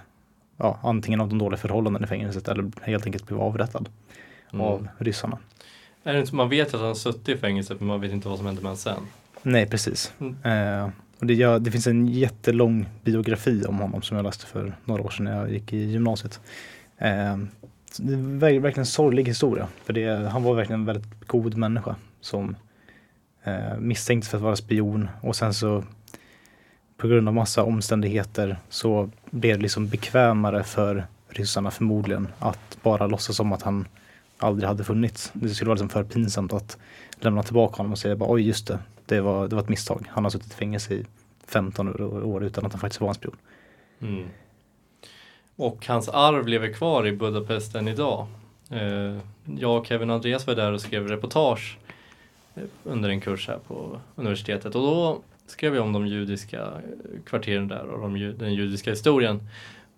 [0.56, 3.88] ja, antingen av de dåliga förhållanden i fängelset eller helt enkelt blev avrättad
[4.54, 4.66] Mm.
[4.66, 5.38] av ryssarna.
[6.04, 8.36] Är det inte, man vet att han suttit i fängelse men man vet inte vad
[8.38, 8.96] som hände med honom sen.
[9.42, 10.12] Nej, precis.
[10.20, 10.36] Mm.
[10.42, 14.76] Eh, och det, ja, det finns en jättelång biografi om honom som jag läste för
[14.84, 16.40] några år sedan när jag gick i gymnasiet.
[16.98, 17.36] Eh,
[17.98, 19.68] det är ver- verkligen en sorglig historia.
[19.84, 22.56] För det, han var verkligen en väldigt god människa som
[23.44, 25.84] eh, misstänktes för att vara spion och sen så
[27.02, 33.06] på grund av massa omständigheter så blev det liksom bekvämare för ryssarna förmodligen att bara
[33.06, 33.88] låtsas som att han
[34.38, 35.30] aldrig hade funnits.
[35.32, 36.78] Det skulle vara liksom för pinsamt att
[37.20, 40.06] lämna tillbaka honom och säga bara oj just det, det var, det var ett misstag.
[40.10, 41.06] Han har suttit i fängelse i
[41.46, 43.36] 15 år- utan att han faktiskt var en spion.
[44.00, 44.28] Mm.
[45.56, 48.26] Och hans arv lever kvar i Budapest än idag.
[48.70, 49.18] Eh,
[49.58, 51.78] jag och Kevin och Andreas var där och skrev reportage
[52.84, 57.68] under en kurs här på universitetet och då skrev jag om de judiska eh, kvarteren
[57.68, 59.48] där och de, den judiska historien.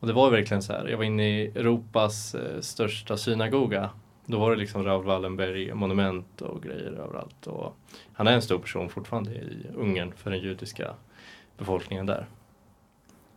[0.01, 3.91] Och det var verkligen så här, jag var inne i Europas eh, största synagoga.
[4.27, 7.47] Då var det liksom Raoul Wallenberg monument och grejer överallt.
[7.47, 7.77] Och
[8.13, 10.95] han är en stor person fortfarande i Ungern för den judiska
[11.59, 12.27] befolkningen där.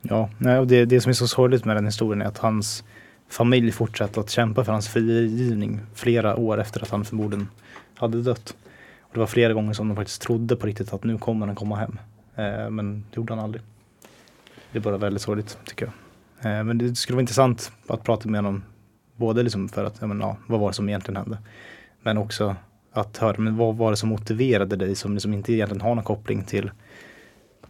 [0.02, 2.84] Ja, och det, det som är så sorgligt med den historien är att hans
[3.30, 7.48] familj fortsatte att kämpa för hans frigivning flera år efter att han förmodligen
[7.96, 8.56] hade dött.
[9.08, 11.56] Och det var flera gånger som de faktiskt trodde på riktigt att nu kommer han
[11.56, 12.00] komma hem.
[12.36, 13.63] Eh, men det gjorde han aldrig.
[14.72, 16.58] Det är bara väldigt sorgligt tycker jag.
[16.58, 18.63] Eh, men det skulle vara intressant att prata med honom.
[19.15, 21.38] Både liksom för att, ja, men, ja, vad var det som egentligen hände?
[22.02, 22.56] Men också
[22.91, 26.04] att höra, men vad var det som motiverade dig som liksom inte egentligen har någon
[26.04, 26.72] koppling till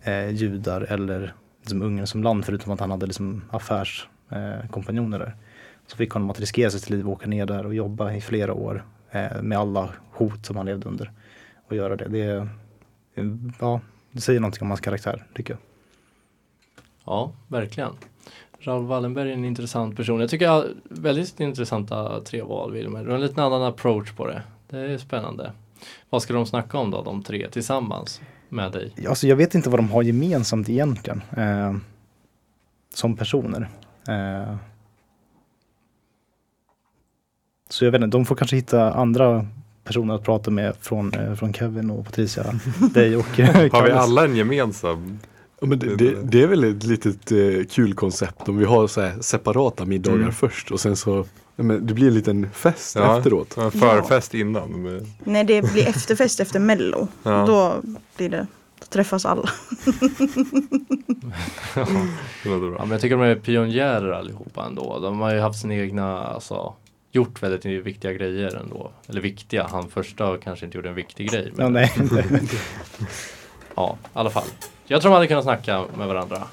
[0.02, 5.36] eh, judar eller liksom Ungern som land förutom att han hade liksom affärskompanjoner eh, där.
[5.88, 8.54] Så fick honom att riskera sitt liv och åka ner där och jobba i flera
[8.54, 11.12] år eh, med alla hot som han levde under.
[11.68, 12.08] Och göra det.
[12.08, 12.50] Det, är-
[13.60, 15.60] ja, det säger någonting om hans karaktär tycker jag.
[17.06, 17.92] Ja, verkligen.
[18.60, 20.20] Raoul Wallenberg är en intressant person.
[20.20, 23.04] Jag tycker jag har väldigt intressanta tre val, Wilmer.
[23.04, 24.44] Du har en liten annan approach på det.
[24.70, 25.52] Det är spännande.
[26.10, 28.94] Vad ska de snacka om då, de tre tillsammans med dig?
[29.10, 31.22] Alltså jag vet inte vad de har gemensamt egentligen.
[31.38, 31.76] Eh,
[32.94, 33.70] som personer.
[34.08, 34.56] Eh,
[37.70, 39.48] så jag vet inte, de får kanske hitta andra
[39.88, 42.44] personer att prata med från, eh, från Kevin och Patricia.
[42.94, 45.20] dig och eh, Har vi alla en gemensam?
[45.62, 47.38] Ja, men det, det, det är väl ett litet eh,
[47.70, 50.32] kul koncept om vi har så här separata middagar Mm.
[50.32, 53.18] först och sen så ja, men det blir en liten fest Ja.
[53.18, 53.58] efteråt.
[53.58, 54.82] En förfest innan.
[54.84, 57.46] med- När det blir efterfest efter mello, Ja.
[57.48, 57.76] då
[58.18, 58.48] blir det
[58.80, 59.50] Då träffas alla.
[61.74, 62.80] Det låter Ja, bra.
[62.80, 65.00] men jag tycker de är pionjärer allihopa ändå.
[65.00, 66.74] De har ju haft sina egna, alltså
[67.12, 68.92] gjort väldigt viktiga grejer ändå.
[69.08, 71.54] Eller viktiga, han första kanske inte gjorde en viktig grej.
[71.58, 71.92] Ja, Men, nej.
[73.76, 74.48] ja, i alla fall.
[74.86, 76.44] Jag tror de hade kunnat snacka med varandra.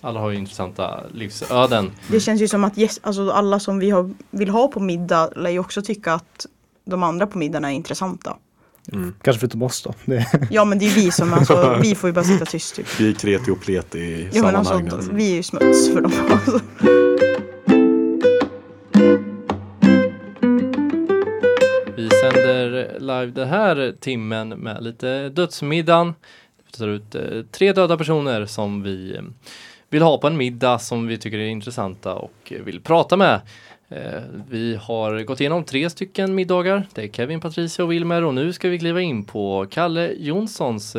[0.00, 1.90] Alla har ju intressanta livsöden.
[2.08, 5.30] Det känns ju som att yes, alltså alla som vi har, vill ha på middag
[5.36, 6.46] lär ju också tycka att
[6.84, 8.36] de andra på middagen är intressanta.
[8.92, 9.14] Mm.
[9.22, 9.94] Kanske förutom oss då.
[10.04, 12.74] Det, Ja men det är ju vi som, alltså, vi får ju bara sitta tyst
[12.76, 13.00] typ.
[13.00, 15.08] Vi är kreti och pleti i Ja men alltså, sammanhanget.
[15.12, 16.12] vi är ju smuts för dem.
[16.30, 16.60] Alltså.
[22.32, 26.14] sänder live den här timmen med lite Dödsmiddagen.
[26.66, 29.22] Vi tar ut eh, tre döda personer som vi eh,
[29.90, 33.40] vill ha på en middag som vi tycker är intressanta och vill prata med.
[33.88, 36.86] Eh, vi har gått igenom tre stycken middagar.
[36.94, 40.96] Det är Kevin, Patricia och Wilmer och nu ska vi kliva in på Kalle Jonssons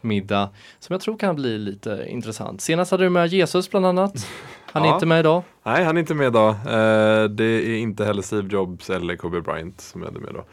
[0.00, 2.60] middag som jag tror kan bli lite intressant.
[2.60, 4.14] Senast hade du med Jesus bland annat.
[4.72, 4.94] Han är Ja.
[4.94, 5.42] inte med idag.
[5.62, 6.50] Nej, han är inte med idag.
[6.50, 10.44] Eh, det är inte heller Steve Jobs eller Kobe Bryant som är med då.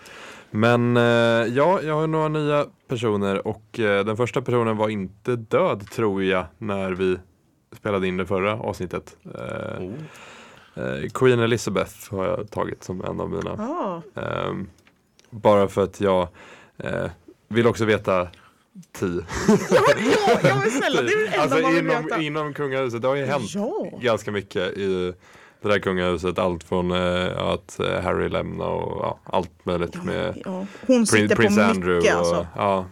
[0.52, 1.04] Men eh,
[1.56, 6.24] ja, jag har några nya personer och eh, den första personen var inte död tror
[6.24, 7.18] jag när vi
[7.78, 9.18] spelade in det förra avsnittet.
[10.76, 13.52] Eh, Queen Elizabeth har jag tagit som en av mina.
[14.16, 14.68] Ehm,
[15.30, 16.28] bara för att jag
[17.48, 18.28] vill också veta
[19.00, 19.26] tid.
[19.72, 22.22] Ja, ja men snälla det är det enda alltså man vill inom, veta.
[22.22, 23.90] inom kungahuset, det har ju hänt Ja.
[24.02, 25.14] ganska mycket i
[25.62, 26.40] det där kungahuset.
[26.40, 30.66] Allt från eh, att eh, Harry lämnar och ja, allt möjligt med Ja.
[30.88, 31.96] Hon Prin- Prins på Andrew.
[31.96, 32.48] mycket Och, alltså.
[32.56, 32.86] ja,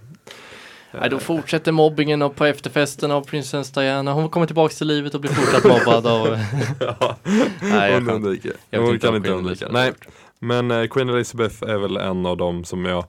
[1.00, 4.14] Nej, då fortsätter mobbingen och på efterfesten av prinsess Diana.
[4.14, 6.28] Hon kommer tillbaka till livet och blir fortsatt mobbad av...
[6.80, 7.18] ja,
[7.62, 8.54] Nej, jag hon undviker.
[8.72, 9.68] Hon inte kan inte undvika.
[9.72, 9.92] Nej,
[10.40, 13.06] men eh, Queen Elizabeth är väl en av dem som jag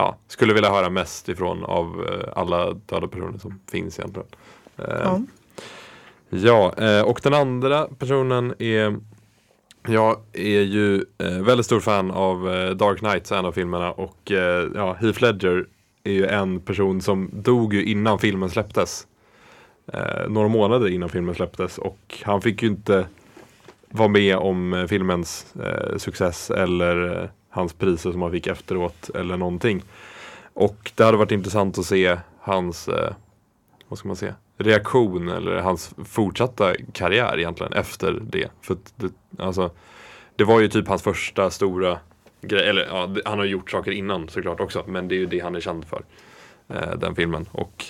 [0.00, 4.28] ja, skulle vilja höra mest ifrån av eh, alla döda personer som finns egentligen.
[4.76, 5.20] Eh, Ja.
[6.32, 8.96] Ja, eh, och den andra personen är
[9.88, 12.42] Jag är ju väldigt stor fan av
[12.76, 14.30] Dark Knight, en av filmerna och
[14.74, 15.66] ja, Heath Ledger
[16.04, 19.06] är ju en person som dog ju innan filmen släpptes.
[20.28, 23.06] Några månader innan filmen släpptes och han fick ju inte
[23.90, 29.82] vara med om filmens eh, success eller hans priser som han fick efteråt eller någonting.
[30.54, 33.12] Och det hade varit intressant att se hans, eh,
[33.88, 38.48] vad ska man säga, reaktion eller hans fortsatta karriär egentligen efter det.
[38.60, 39.70] För det, alltså,
[40.36, 41.98] det var ju typ hans första stora
[42.40, 45.40] grej, eller ja, han har gjort saker innan såklart också, men det är ju det
[45.40, 46.04] han är känd för.
[46.68, 47.48] Eh, den filmen.
[47.52, 47.84] Och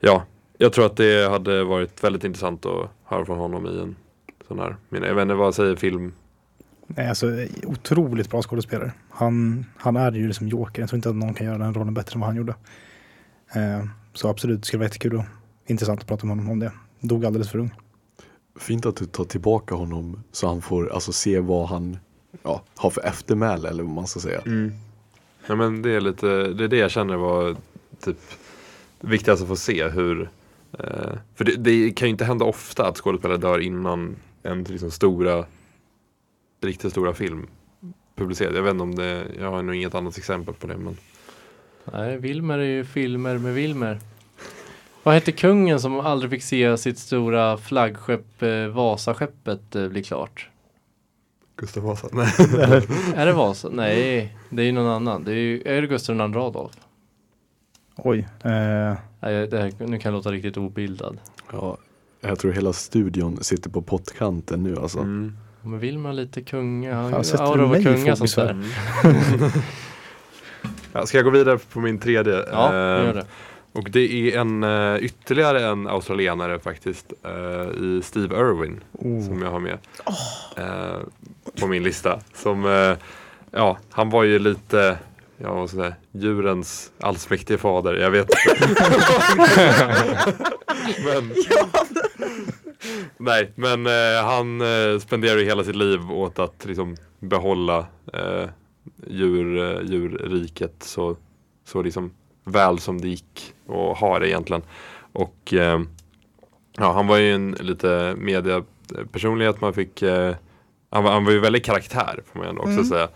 [0.00, 0.24] ja,
[0.58, 3.96] jag tror att det hade varit väldigt intressant att höra från honom i en
[4.48, 6.12] sån här, jag vet inte vad säger film?
[6.86, 8.92] Nej, alltså, otroligt bra skådespelare.
[9.08, 10.82] Han, han är ju liksom joker.
[10.82, 12.54] Jag tror inte att någon kan göra den rollen bättre än vad han gjorde.
[13.54, 15.24] Eh, så absolut, det skulle vara jättekul och
[15.66, 16.72] intressant att prata med honom om det.
[17.00, 17.74] Dog alldeles för ung.
[18.58, 21.98] Fint att du tar tillbaka honom så han får alltså se vad han
[22.42, 24.40] ja, har för eftermäle eller vad man ska säga.
[25.46, 27.56] Ja men det är lite, det är det jag känner var
[28.00, 28.18] typ
[29.00, 30.30] viktigast att få se hur
[30.78, 34.90] eh, För det, det kan ju inte hända ofta att skådespelare dör innan en liksom
[34.90, 35.44] stora
[36.60, 37.46] Riktigt stora film
[38.16, 38.54] publiceras.
[38.54, 40.96] Jag vet inte om det, jag har nog inget annat exempel på det men
[41.92, 43.98] Nej, Wilmer är ju filmer med Wilmer.
[45.02, 50.48] Vad hette kungen som aldrig fick se sitt stora flaggskepp eh, Vasaskeppet eh, bli klart?
[51.56, 52.08] Gustav Vasa?
[52.12, 52.26] Nej.
[53.14, 53.68] Är det Vasa?
[53.72, 55.24] Nej, det är ju någon annan.
[55.24, 56.76] Det är ju är det Gustav II Adolf.
[57.96, 58.18] Oj.
[58.44, 61.18] Eh, Nej, det här, nu kan jag låta riktigt obildad.
[61.52, 61.78] Ja,
[62.20, 64.98] jag tror hela studion sitter på pottkanten nu alltså.
[64.98, 65.36] Mm.
[65.66, 68.56] Men Wilmer har lite kunga, han aura av kunga sånt där.
[70.92, 72.44] Ja, ska jag gå vidare på min tredje?
[72.52, 73.26] Ja, Eh, gör det.
[73.72, 79.26] Och det är en uh, ytterligare en australienare faktiskt eh, i Steve Irwin oh.
[79.26, 79.78] som jag har med
[80.56, 81.00] eh,
[81.60, 82.20] på min lista.
[82.34, 82.96] Som, eh,
[83.50, 84.98] ja, han var ju lite,
[85.36, 87.94] ja vad ska jag säga, djurens allsmäktige fader.
[87.94, 88.78] Jag vet inte.
[91.04, 91.32] men,
[93.18, 98.48] nej, men eh, han eh, spenderar ju hela sitt liv åt att liksom behålla eh,
[99.06, 101.16] djur, eh, djurriket så,
[101.64, 102.10] så liksom
[102.44, 104.62] väl som det gick och har det egentligen.
[105.12, 105.80] Och eh,
[106.76, 109.60] ja, han var ju en lite mediapersonlighet.
[109.60, 110.34] Man fick, eh,
[110.90, 112.84] han, var, han var ju väldigt karaktär får man ändå också Mm.
[112.84, 113.08] säga.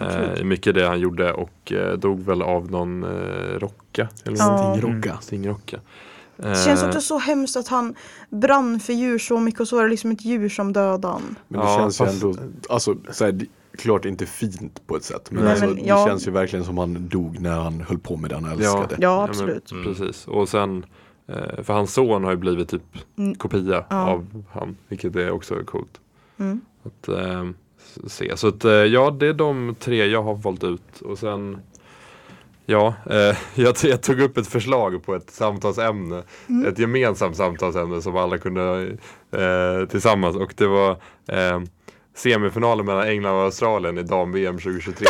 [0.00, 4.08] Eh, mycket det han gjorde och eh, dog väl av någon eh, rocka.
[4.24, 4.46] Eller Ja.
[4.46, 4.80] någonting.
[4.82, 5.18] Stingrocka.
[5.20, 5.78] Stingrocka.
[6.36, 7.94] Det känns Eh, också så hemskt att han
[8.30, 11.36] brann för djur så mycket och så är det liksom ett djur som dödade han.
[11.48, 13.46] Men det Ja, känns ju fast- ändå, alltså så här, det-
[13.78, 15.30] klart inte fint på ett sätt.
[15.30, 16.06] Men, Nej, alltså, men det ja.
[16.06, 18.96] känns ju verkligen som han dog när han höll på med det han älskade.
[18.98, 19.72] Ja, men absolut.
[19.72, 19.84] Mm.
[19.84, 20.26] Precis.
[20.28, 20.84] Och sen,
[21.26, 22.82] eh, för hans son har ju blivit typ
[23.18, 23.34] Mm.
[23.34, 24.10] kopia Ja.
[24.10, 26.00] av han, vilket är också coolt.
[26.38, 26.60] Mm.
[26.84, 28.36] Att s- se.
[28.36, 31.00] Så att, ja, det är de tre jag har valt ut.
[31.04, 31.58] Och sen,
[32.66, 36.22] ja, eh, jag, jag tog upp ett förslag på ett samtalsämne.
[36.48, 36.68] Mm.
[36.72, 38.96] Ett gemensamt samtalsämne som alla kunde
[39.32, 40.36] eh, tillsammans.
[40.36, 40.90] Och det var
[41.28, 41.60] eh,
[42.16, 45.06] semifinalen mellan England och Australien i dam-VM 2023.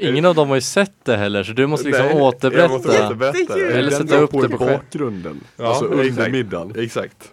[0.00, 2.68] Ingen av dem har ju sett det heller så du måste liksom Nej, jag återberätta.
[2.72, 3.38] måste återberätta.
[3.38, 3.72] Det är kul.
[3.78, 5.40] Eller sätta upp det på bakgrunden.
[5.56, 6.32] Ja, alltså under exakt.
[6.32, 6.72] middagen.
[6.78, 7.32] Exakt.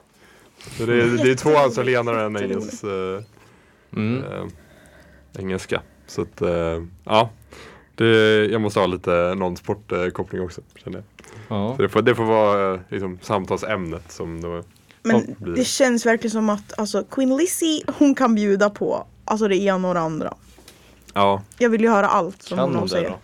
[0.78, 2.90] Så det, är, det är två australienare och en engelsk, eh,
[3.96, 4.24] Mm.
[5.40, 5.82] Engelska.
[6.08, 7.30] Så att, eh, ja.
[7.96, 10.62] Det, jag måste ha lite non-sport-koppling också.
[10.84, 11.06] Känner jag.
[11.58, 11.76] Ja.
[11.76, 14.64] Så det, får, det får vara eh, liksom, samtalsämnet som det.
[15.04, 19.48] Men blir det känns verkligen som att alltså, Queen Lizzie, hon kan bjuda på alltså
[19.48, 20.34] det ena och det andra.
[21.14, 23.10] Ja, Jag vill ju höra allt som Kan hon, hon säger.
[23.10, 23.16] då?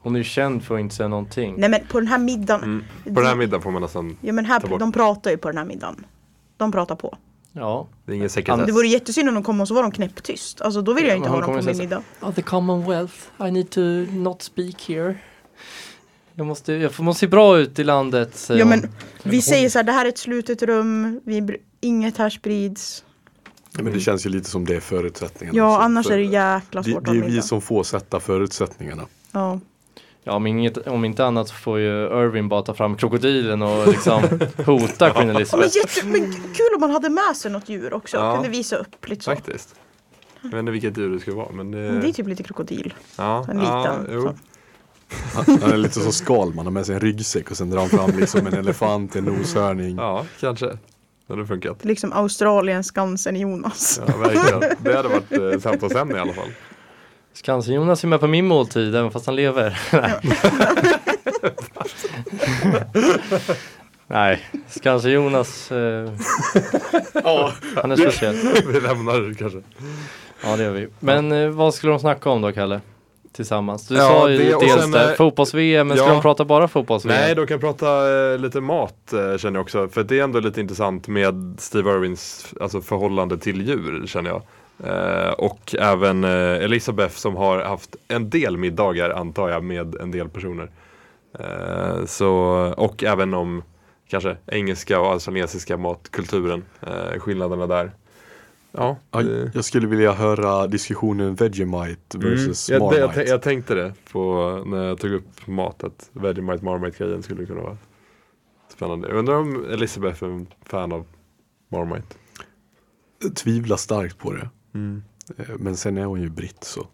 [0.00, 1.54] Hon är ju känd för att inte säga någonting.
[1.58, 2.62] Nej men på den här middagen.
[2.62, 2.84] mm.
[3.14, 4.80] På den här middagen får man nästan, Ja men här, Ta bort.
[4.80, 6.06] de pratar ju på den här middagen.
[6.56, 7.16] De pratar på.
[7.56, 7.86] Ja.
[8.04, 8.70] det är ingen Det sekretess.
[8.74, 10.60] vore jättesynd om de kom och så var de knäpptyst.
[10.60, 12.02] Alltså då vill jag inte ha dem på min säga middag.
[12.22, 15.14] Oh, the commonwealth, I need to not speak here.
[16.34, 18.78] Jag måste, jag måste se bra ut i landet säger Ja hon.
[18.80, 18.90] men
[19.22, 23.04] vi säger så här, det här är ett slutet rum, vi, inget här sprids.
[23.76, 25.58] Ja, men det känns ju lite som det är förutsättningarna.
[25.58, 28.20] Ja annars för- är det jäkla det, svårt det ha är vi som får sätta
[28.20, 29.02] förutsättningarna.
[29.32, 29.60] Ja.
[30.26, 33.88] Ja, om, inget, om inte annat så får ju Irving bara ta fram krokodilen och
[33.88, 34.22] liksom
[34.66, 35.76] hota Queen Ja, men, Elizabeth.
[35.76, 38.16] jätte, men kul om man hade med sig något djur också.
[38.16, 38.34] Ja.
[38.34, 39.30] Kunde visa upp lite så.
[39.30, 39.74] Faktiskt.
[40.42, 42.42] Jag vet inte vilket djur det skulle vara men det, Men det är typ lite
[42.42, 42.94] krokodil.
[43.18, 44.22] ja, en ja, liten, jo.
[44.22, 44.34] så.
[45.34, 48.10] Han, är lite som Skalman, har med sig en ryggsäck och sen drar han fram
[48.18, 49.96] liksom en elefant, en noshörning.
[49.96, 50.66] ja, kanske.
[51.26, 51.84] Det hade funkat.
[51.84, 54.00] Liksom Australiens Skansen Jonas.
[54.06, 54.76] Ja, verkligen.
[54.78, 56.48] Det hade varit eh, samtalsämne i alla fall.
[57.34, 59.78] Skansen-Jonas är med på min måltid även fast han lever.
[64.06, 66.10] Nej, Skansen-Jonas, eh,
[67.82, 68.36] han är speciell.
[68.72, 69.60] Vi lämnar det kanske.
[70.44, 70.88] Ja det gör vi.
[71.00, 72.80] Men eh, vad skulle de snacka om då Kalle?
[73.32, 73.88] Tillsammans.
[73.88, 76.12] Du Ja, sa ju det dels sen, där, eh, fotbolls-VM, men ska ja.
[76.12, 77.16] de prata bara fotbolls-VM?
[77.20, 77.86] Nej, de kan prata
[78.32, 79.88] eh, lite mat eh, känner jag också.
[79.88, 84.42] För det är ändå lite intressant med Steve Irwins alltså, förhållande till djur känner jag.
[84.84, 86.30] Eh, och även eh,
[86.64, 90.70] Elisabeth som har haft en del middagar antar jag med en del personer.
[91.38, 92.30] Eh, så,
[92.76, 93.62] och även om
[94.08, 97.90] kanske engelska och australiensiska matkulturen, eh, skillnaderna där.
[98.72, 102.82] Ja, det- jag skulle vilja höra diskussionen Vegemite versus Mm.
[102.82, 103.24] jag, det, jag, Marmite.
[103.24, 107.46] tän- jag tänkte det på när jag tog upp mat att Vegemite Marmite grejen skulle
[107.46, 107.76] kunna vara
[108.68, 109.08] spännande.
[109.08, 111.06] Jag undrar om Elisabeth är en fan av
[111.68, 112.16] Marmite.
[113.34, 114.48] Tvivlar starkt på det.
[114.74, 116.86] Eh, Men sen är hon ju britt så.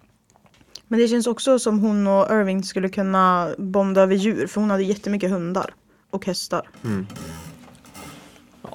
[0.89, 4.47] Men det känns också som hon och Irving skulle kunna bonda över djur.
[4.47, 5.75] För hon hade jättemycket hundar.
[6.11, 6.69] Och hästar.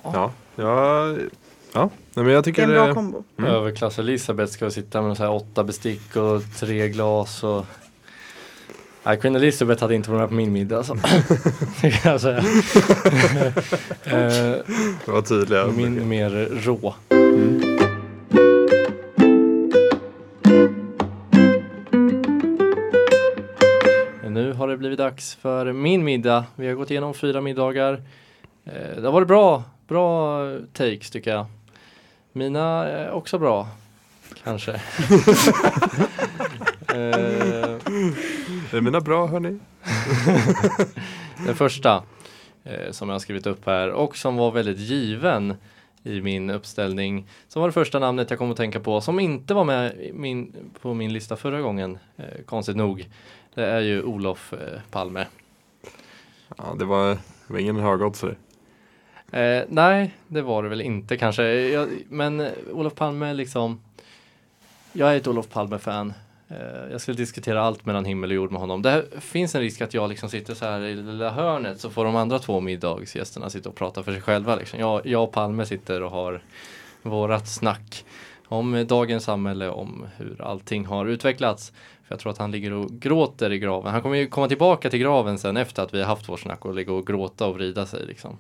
[0.04, 1.08] Ja, ja,
[1.74, 1.90] ja.
[2.14, 3.24] Nej, men jag Det är tycker en bra det, kombo.
[3.38, 3.52] Mm.
[3.52, 7.66] Överklass Elisabeth ska sitta med så här åtta bestick och tre glas och
[9.04, 10.94] Nej, Queen Elizabeth hade inte varit med på min middag alltså.
[11.82, 12.38] Det kan jag säga.
[14.04, 14.56] Eh,
[15.06, 15.68] det var tydliga.
[15.68, 16.30] min mer
[16.62, 16.96] rå.
[24.96, 26.46] Det dags för min middag.
[26.56, 28.02] Vi har gått igenom fyra middagar.
[28.66, 30.40] Eh, Det har varit bra, bra
[30.74, 31.46] takes tycker jag.
[32.32, 33.68] Mina är också bra,
[34.44, 34.72] kanske.
[36.88, 37.78] Eh,
[38.72, 39.60] Är mina bra hörni?
[41.46, 42.04] Den första
[42.64, 45.54] eh, som jag har skrivit upp här och som var väldigt given
[46.04, 47.28] i min uppställning.
[47.48, 50.56] Som var det första namnet jag kom att tänka på som inte var med min,
[50.82, 51.98] på min lista förra gången.
[52.18, 53.06] Eh, konstigt nog.
[53.56, 55.28] Det är ju Olof eh, Palme.
[56.58, 57.10] Ja, det var,
[57.48, 58.36] det var ingen högoddsare.
[59.32, 61.44] Eh, nej, det var det väl inte kanske.
[61.44, 63.82] Jag, men eh, Olof Palme liksom.
[64.94, 66.14] Jag är ett Olof Palme-fan.
[66.48, 68.82] Eh, jag skulle diskutera allt mellan himmel och jord med honom.
[68.82, 71.90] Det finns en risk att jag liksom sitter så här i det lilla hörnet så
[71.90, 74.56] får de andra två middagsgästerna sitta och prata för sig själva.
[74.56, 74.80] Liksom.
[74.80, 76.42] Jag, jag och Palme sitter och har
[77.02, 78.06] vårat snack
[78.48, 81.70] om eh, dagens samhälle, om hur allting har utvecklats.
[82.08, 83.92] För jag tror att han ligger och gråter i graven.
[83.92, 86.66] Han kommer ju komma tillbaka till graven sen efter att vi har haft vår snack
[86.66, 88.38] och ligga och gråta och vrida sig liksom.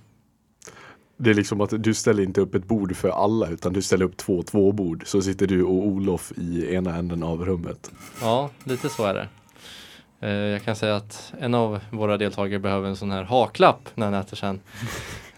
[1.17, 4.05] Det är liksom att du ställer inte upp ett bord för alla utan du ställer
[4.05, 5.03] upp två två bord.
[5.05, 7.91] Så sitter du och Olof i ena änden av rummet.
[8.21, 9.27] Ja, lite så är det.
[10.19, 14.05] Eh, jag kan säga att en av våra deltagare behöver en sån här haklapp när
[14.05, 14.59] han äter sen.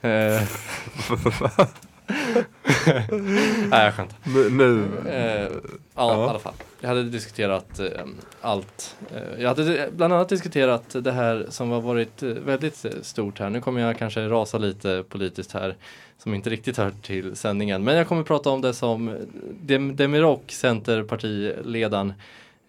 [3.70, 4.18] Nej, jag skämtar.
[4.50, 5.50] Nu, Eh, ja,
[5.96, 6.26] Ja.
[6.26, 6.54] i alla fall.
[6.80, 7.88] Jag hade diskuterat eh,
[8.42, 8.96] allt.
[9.16, 13.50] Eh, jag hade bland annat diskuterat det här som har varit eh, väldigt stort här.
[13.50, 15.76] Nu kommer jag kanske rasa lite politiskt här
[16.24, 17.84] som inte riktigt hör till sändningen.
[17.84, 19.18] Men jag kommer prata om det som
[19.62, 22.14] Dem- Demirok, Centerpartiledaren,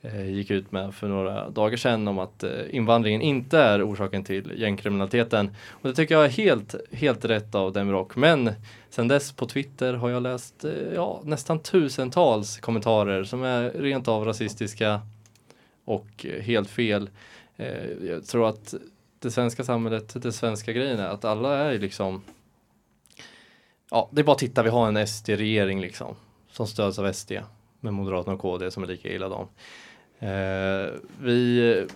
[0.03, 4.25] Eh, gick ut med för några dagar sedan om att eh, invandringen inte är orsaken
[4.25, 5.51] till gängkriminaliteten.
[5.71, 8.17] Och det tycker jag är helt, helt rätt av Demirok.
[8.17, 8.51] Men
[8.91, 14.09] Sen dess på Twitter har jag läst eh, ja, nästan tusentals kommentarer som är rent
[14.09, 15.01] av rasistiska
[15.85, 17.11] och helt fel.
[18.03, 18.75] Jag tror att
[19.19, 22.23] det svenska samhället, det svenska grejen är att alla är ju liksom
[23.91, 26.17] Ja, det är bara att titta, vi har en SD-regering liksom
[26.51, 27.33] som stöds av SD
[27.81, 29.49] med Moderaterna och KD som är lika illa dem.
[30.21, 30.91] Eh,
[31.21, 31.87] vi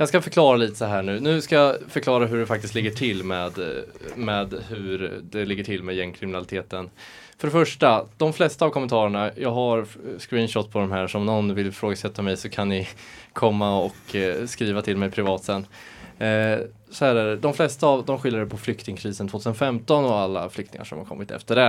[0.00, 1.20] jag ska förklara lite så här nu.
[1.20, 5.64] Nu ska jag förklara hur det faktiskt ligger till med, eh, med hur det ligger
[5.64, 6.90] till med gängkriminaliteten.
[7.38, 9.86] För det första, de flesta av kommentarerna, jag har
[10.18, 12.88] screenshot på de här, så om någon vill ifrågasätta mig så kan ni
[13.32, 15.66] komma och eh, skriva till mig privat sen.
[16.20, 16.58] Eh,
[16.90, 20.48] så här är det, de flesta av dem skyller det på flyktingkrisen 2015 och alla
[20.48, 21.68] flyktingar som har kommit efter det.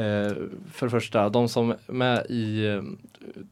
[0.00, 0.32] Eh,
[0.72, 2.82] för det första, de som är med i eh,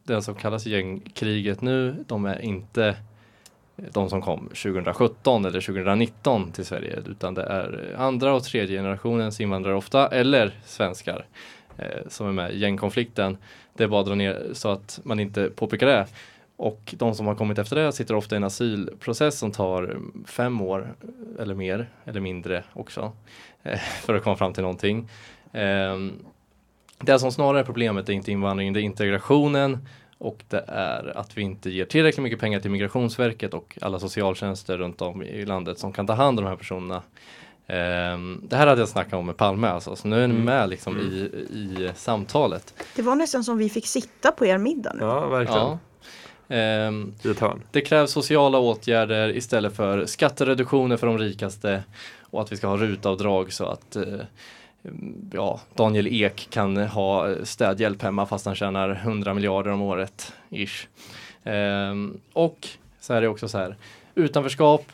[0.02, 2.96] det som kallas gängkriget nu, de är inte
[3.76, 9.40] de som kom 2017 eller 2019 till Sverige utan det är andra och tredje generationens
[9.40, 11.24] invandrare ofta eller svenskar
[11.78, 13.36] eh, som är med i gängkonflikten.
[13.74, 16.06] Det är bara att dra ner så att man inte påpekar det.
[16.62, 20.60] Och de som har kommit efter det sitter ofta i en asylprocess som tar fem
[20.60, 20.94] år
[21.38, 23.12] eller mer eller mindre också
[23.62, 25.08] eh, för att komma fram till någonting.
[25.52, 26.12] Ehm,
[26.98, 29.88] det som snarare är problemet är inte invandringen, det är integrationen
[30.18, 34.78] och det är att vi inte ger tillräckligt mycket pengar till Migrationsverket och alla socialtjänster
[34.78, 37.02] runt om i landet som kan ta hand om de här personerna.
[37.66, 40.44] Ehm, det här hade jag snackat om med Palme alltså, så nu är ni Mm.
[40.46, 42.74] med liksom i, i samtalet.
[42.96, 45.02] Det var nästan som vi fick sitta på er middag nu.
[45.02, 45.60] Ja, verkligen.
[45.62, 45.78] Ja.
[46.52, 47.62] Ehm, I ett hörn.
[47.70, 51.82] det krävs sociala åtgärder istället för skattereduktioner för de rikaste
[52.20, 54.20] och att vi ska ha rutavdrag så att eh,
[55.32, 60.32] ja, Daniel Ek kan ha städhjälp hemma fast han tjänar 100 miljarder om året.
[60.50, 60.86] Ish.
[61.44, 62.68] Ehm, och
[63.00, 63.76] så är det också så här,
[64.14, 64.84] utanförskap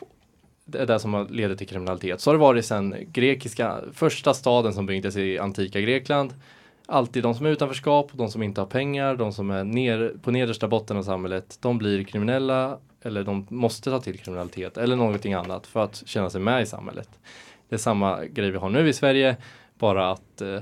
[0.65, 2.21] det är det som leder till kriminalitet.
[2.21, 6.33] Så har det varit sedan grekiska, första staden som byggdes i antika Grekland.
[6.91, 10.31] Alltid de som är utanförskap, de som inte har pengar, de som är ner, på
[10.31, 15.33] nedersta botten av samhället, de blir kriminella eller de måste ta till kriminalitet eller någonting
[15.33, 17.09] annat för att känna sig med i samhället.
[17.69, 19.37] Det är samma grej vi har nu i Sverige,
[19.79, 20.59] bara att eh,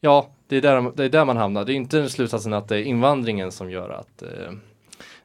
[0.00, 1.64] ja, det är, där, det är där man hamnar.
[1.64, 4.52] Det är inte slutsatsen att det är invandringen som gör att eh,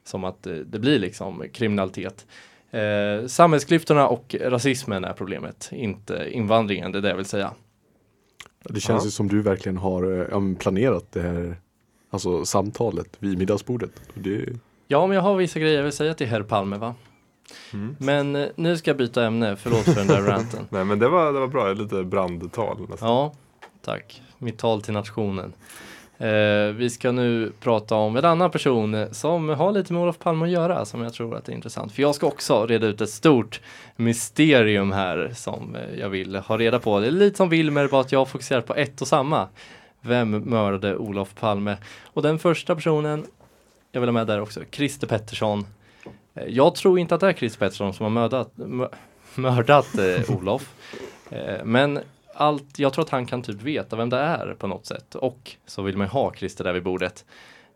[0.04, 2.26] som att eh, det blir liksom kriminalitet.
[2.72, 7.54] Eh, samhällsklyftorna och rasismen är problemet, inte invandringen, det är det jag vill säga.
[8.70, 11.56] Det känns ju som du verkligen har eh, ja, planerat det här
[12.10, 13.92] Alltså samtalet vid middagsbordet.
[14.14, 14.46] Det,
[14.88, 16.96] Ja, men jag har vissa grejer jag vill säga till herr Palme va?
[17.74, 17.96] Mm.
[18.00, 20.68] Men eh, nu ska jag byta ämne, förlåt för den där ranten.
[20.70, 23.10] Nej men det var, det var bra, lite brandtal nästan.
[23.10, 23.34] Ja,
[23.82, 24.22] tack.
[24.38, 25.54] Mitt tal till nationen.
[26.18, 30.46] Eh, vi ska nu prata om en annan person som har lite med Olof Palme
[30.46, 31.92] att göra som jag tror att det är intressant.
[31.92, 33.62] För jag ska också reda ut ett stort
[33.96, 37.00] mysterium här som eh, jag vill ha reda på.
[37.00, 39.48] Det är lite som Wilmer, bara att jag fokuserar på ett och samma.
[40.02, 41.78] Vem mördade Olof Palme?
[42.04, 43.26] Och den första personen,
[43.92, 45.66] jag vill ha med där också, Christer Pettersson.
[46.36, 48.52] Eh, jag tror inte att det är Christer Pettersson som har mördat,
[49.36, 50.74] mördat eh, Olof.
[51.30, 52.00] Eh, men
[52.38, 55.16] allt, jag tror att han kan typ veta vem det är på något sätt.
[55.16, 57.26] Och så vill man ha Christer där vid bordet.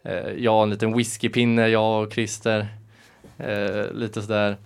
[0.03, 2.67] Eh, jag har en liten whiskypinne, jag och Christer.
[3.37, 4.57] Eh, lite sådär.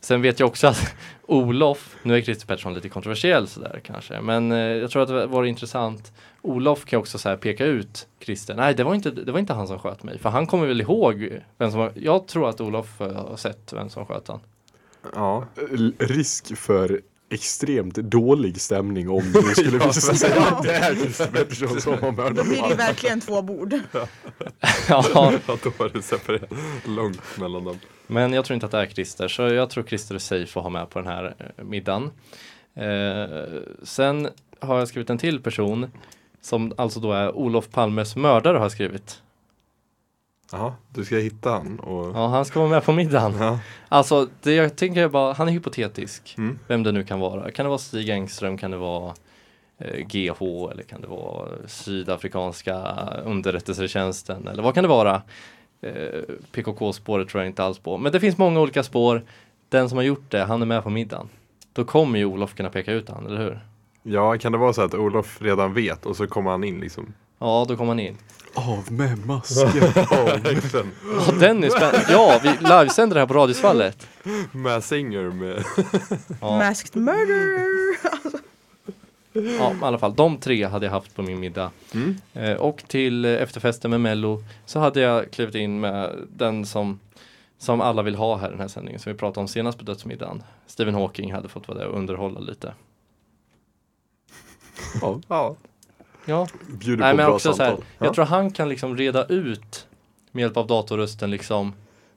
[0.00, 0.94] Sen vet jag också att
[1.26, 5.26] Olof, nu är Christer Pettersson lite kontroversiell sådär kanske, men eh, jag tror att det
[5.26, 6.12] var intressant.
[6.42, 8.54] Olof kan också så här peka ut Christer.
[8.54, 10.80] Nej, det var, inte, det var inte han som sköt mig, för han kommer väl
[10.80, 14.40] ihåg vem som var, Jag tror att Olof har sett vem som sköt han.
[15.14, 15.46] Ja.
[15.98, 17.00] Risk för
[17.34, 20.46] extremt dålig stämning om det skulle Ja, visa sig ja.
[20.56, 23.74] att det är Christer Pettersson som har Då mördat blir det ju verkligen två bord.
[24.88, 25.32] ja, ja,
[25.62, 26.50] då var det separerat
[26.84, 27.78] långt mellan dem.
[28.06, 30.62] Men jag tror inte att det är Christer, så jag tror Christer är safe att
[30.62, 32.10] ha med på den här eh, middagen.
[32.76, 33.44] Eh,
[33.82, 34.28] sen
[34.60, 35.90] har jag skrivit en till person
[36.40, 39.20] som alltså då är Olof Palmes mördare har jag skrivit.
[40.52, 42.16] Jaha, du ska hitta han och...
[42.16, 43.34] Ja, han ska vara med på middagen.
[43.38, 43.58] Ja.
[43.88, 46.34] Alltså, det jag tänker är bara, han är hypotetisk.
[46.38, 46.58] Mm.
[46.68, 47.50] Vem det nu kan vara.
[47.50, 48.58] Kan det vara Stig Engström?
[48.58, 49.14] Kan det vara
[49.78, 50.42] eh, GH?
[50.72, 52.82] Eller kan det vara Sydafrikanska
[53.24, 54.48] underrättelsetjänsten?
[54.48, 55.22] Eller vad kan det vara?
[55.80, 56.22] Eh,
[56.52, 57.98] PKK-spåret tror jag inte alls på.
[57.98, 59.22] Men det finns många olika spår.
[59.68, 61.28] Den som har gjort det, han är med på middagen.
[61.72, 63.60] Då kommer ju Olof kunna peka ut han, eller hur?
[64.02, 67.12] Ja, kan det vara så att Olof redan vet och så kommer han in liksom?
[67.38, 68.16] Ja, då kom han in.
[68.68, 69.68] Av med masken!
[70.10, 70.38] Ja,
[71.40, 72.06] den är spännande.
[72.10, 74.08] Ja, vi livesänder det här på Radiosvallet.
[74.52, 75.64] Med Singer med...
[76.40, 76.58] Ja.
[76.58, 77.64] Masked murder!
[79.58, 81.70] Ja, i alla fall de tre hade jag haft på min middag.
[81.94, 82.16] Mm.
[82.32, 87.00] Eh, och till eh, efterfesten med Mello så hade jag klivit in med den som,
[87.58, 89.84] som alla vill ha här i den här sändningen som vi pratade om senast på
[89.84, 90.42] dödsmiddagen.
[90.66, 92.74] Stephen Hawking hade fått vara där och underhålla lite.
[95.00, 95.56] Ja, Ja.
[96.26, 97.84] Ja, bjuder Nej, på men bra också så här, samtal.
[97.98, 99.86] jag tror han kan liksom reda ut
[100.32, 101.72] med hjälp av datorrösten liksom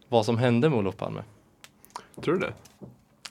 [0.09, 1.23] vad som hände med Olof Palme.
[2.23, 2.53] Tror du det?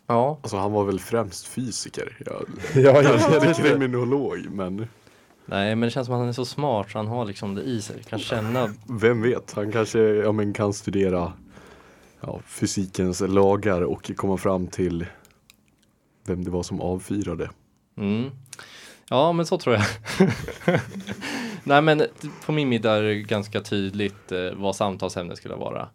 [0.06, 2.16] Ja, Alltså han var väl främst fysiker.
[2.26, 2.44] Jag,
[2.84, 4.88] Ja, kanske inte kriminolog, men
[5.46, 7.62] nej men det känns som att han är så smart så han har liksom det
[7.62, 8.02] i sig.
[8.02, 9.52] Kan känna, vem vet?
[9.52, 11.32] Han kanske ja, men kan studera
[12.20, 15.06] ja, fysikens lagar och komma fram till
[16.26, 17.50] vem det var som avfyrade.
[17.96, 18.30] mm.
[19.10, 19.84] Ja men så tror jag.
[21.64, 22.02] nej men
[22.46, 25.88] på min middag är det ganska tydligt eh, vad samtalsämnet skulle vara.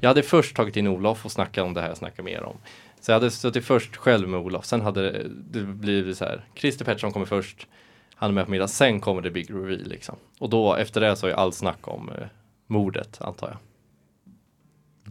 [0.00, 2.56] Jag hade först tagit in Olof och snackat om det här jag snackar mer om.
[3.00, 6.44] Så jag hade suttit först själv med Olof, sen hade det- det blivit så här.
[6.54, 7.66] Christer Pettersson kommer först,
[8.14, 10.16] han är med på middag, sen kommer det big reveal liksom.
[10.38, 12.26] Och då efter det så är allt snack om eh,
[12.66, 13.58] mordet antar jag.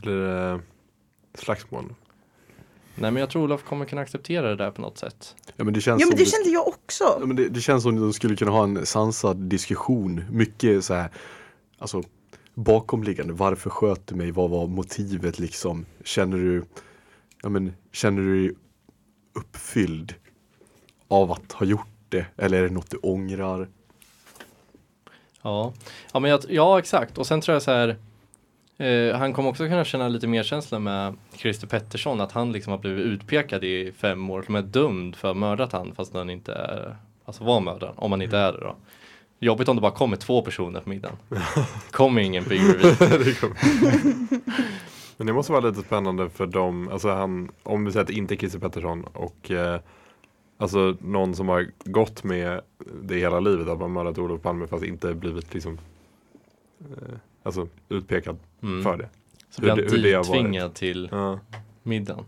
[0.01, 0.59] Blir det
[1.33, 1.85] slagsmål?
[2.95, 5.35] Nej men jag tror Olof kommer kunna acceptera det där på något sätt.
[5.59, 7.03] Ja men det känns Ja men som det kände jag också.
[7.19, 10.23] Ja, men det, det känns som att de skulle kunna ha en sansad diskussion.
[10.31, 11.09] Mycket så här,
[11.77, 12.03] alltså
[12.53, 13.33] bakomliggande.
[13.33, 14.31] Varför sköt du mig?
[14.31, 15.85] Vad var motivet liksom?
[16.03, 16.63] Känner du,
[17.41, 18.55] ja men känner du dig
[19.33, 20.13] uppfylld
[21.07, 22.25] av att ha gjort det?
[22.37, 23.69] Eller är det något du ångrar?
[25.41, 25.73] Ja,
[26.13, 27.17] ja, men jag, ja exakt.
[27.17, 27.95] Och sen tror jag så här.
[28.79, 32.21] Eh, han kommer också kunna känna lite mer känsla med Christer Pettersson.
[32.21, 34.41] Att han liksom har blivit utpekad i fem år.
[34.41, 37.93] Som är dömd för att ha mördat han fast han inte är, alltså var mördaren.
[37.97, 38.75] Om han inte är det då.
[39.39, 41.17] Jobbigt om det bara kommer två personer på middagen.
[41.91, 43.53] kommer ingen big reveal.
[45.19, 48.13] Men det måste vara lite spännande för dem, alltså han, om vi säger att det
[48.13, 49.79] inte är Christer Pettersson och eh,
[50.57, 52.61] alltså någon som har gått med
[53.01, 55.79] det hela livet, att man mördat Olof Palme fast inte blivit liksom
[56.79, 58.83] eh, alltså utpekad Mm.
[58.83, 59.09] för det.
[59.49, 60.41] Så blir han Hur det- hur det har varit.
[60.41, 61.39] tvingad till Ja.
[61.83, 62.25] middagen.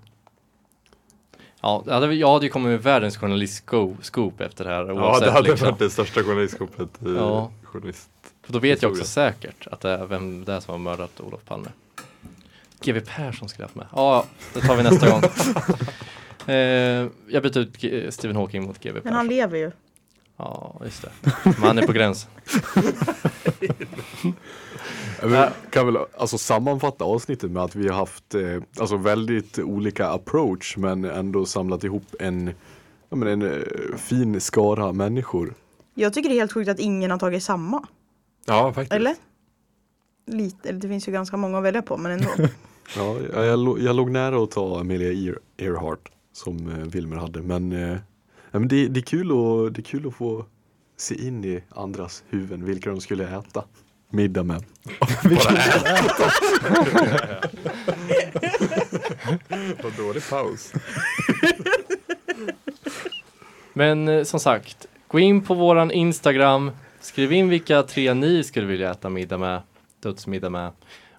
[1.61, 4.85] Ja, jag hade, jag hade ju kommit med världens journalist-scoop efter det här.
[4.85, 5.65] ja, oavsett, det hade liksom.
[5.67, 7.51] varit det största journalistskopet i Ja.
[7.63, 8.09] journalist.
[8.43, 9.31] För då vet jag också Historia.
[9.33, 11.67] säkert att det är vem det är som har mördat Olof Palme.
[12.81, 13.87] GW Persson skulle jag haft med.
[13.95, 15.21] Ja, det tar vi nästa gång.
[16.47, 16.55] Eh,
[17.27, 19.35] jag byter ut Stephen Hawking mot GW Men han Persson.
[19.37, 19.71] lever ju.
[20.41, 21.11] Ja, just det.
[21.43, 22.29] Men han är på gränsen.
[25.23, 30.07] Men kan väl alltså sammanfatta avsnittet med att vi har haft eh, alltså väldigt olika
[30.07, 32.47] approach men ändå samlat ihop en,
[33.09, 35.53] ja, men en eh, fin skara människor.
[35.93, 37.87] Jag tycker det är helt sjukt att ingen har tagit samma.
[38.45, 38.93] Ja, faktiskt.
[38.93, 39.15] Eller?
[40.27, 42.29] Lite, eller det finns ju ganska många att välja på men ändå.
[42.95, 47.41] Ja, jag, jag, jag låg nära att ta Amelia Ear, Earhart som eh, Wilmer hade
[47.41, 47.97] men, eh,
[48.51, 50.45] ja, men det, det, är kul att, det är kul att få
[50.97, 53.63] se in i andras huvuden vilka de skulle äta
[54.09, 54.63] middag med.
[59.83, 60.73] Vad dålig paus.
[63.73, 66.71] Men eh, som sagt, gå in på våran Instagram.
[66.99, 69.61] Skriv in vilka tre ni skulle vilja äta middag med.
[70.03, 70.71] Dödsmiddag med.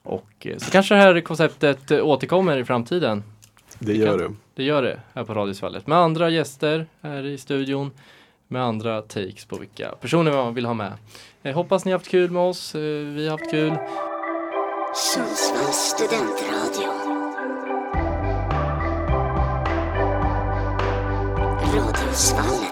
[0.03, 3.23] Och eh, så kanske det här konceptet eh, återkommer i framtiden.
[3.85, 4.31] Det gör det.
[4.55, 5.87] Det gör det här på Radiosvallet.
[5.87, 7.91] Med andra gäster här i studion.
[8.49, 10.93] Med andra takes på vilka personer man vill ha med.
[11.43, 12.75] Jag hoppas ni har haft kul med oss.
[12.75, 13.73] Eh, Vi har haft kul.
[14.95, 16.93] Sundsvalls studentradio.
[21.75, 22.72] Radiosvallet.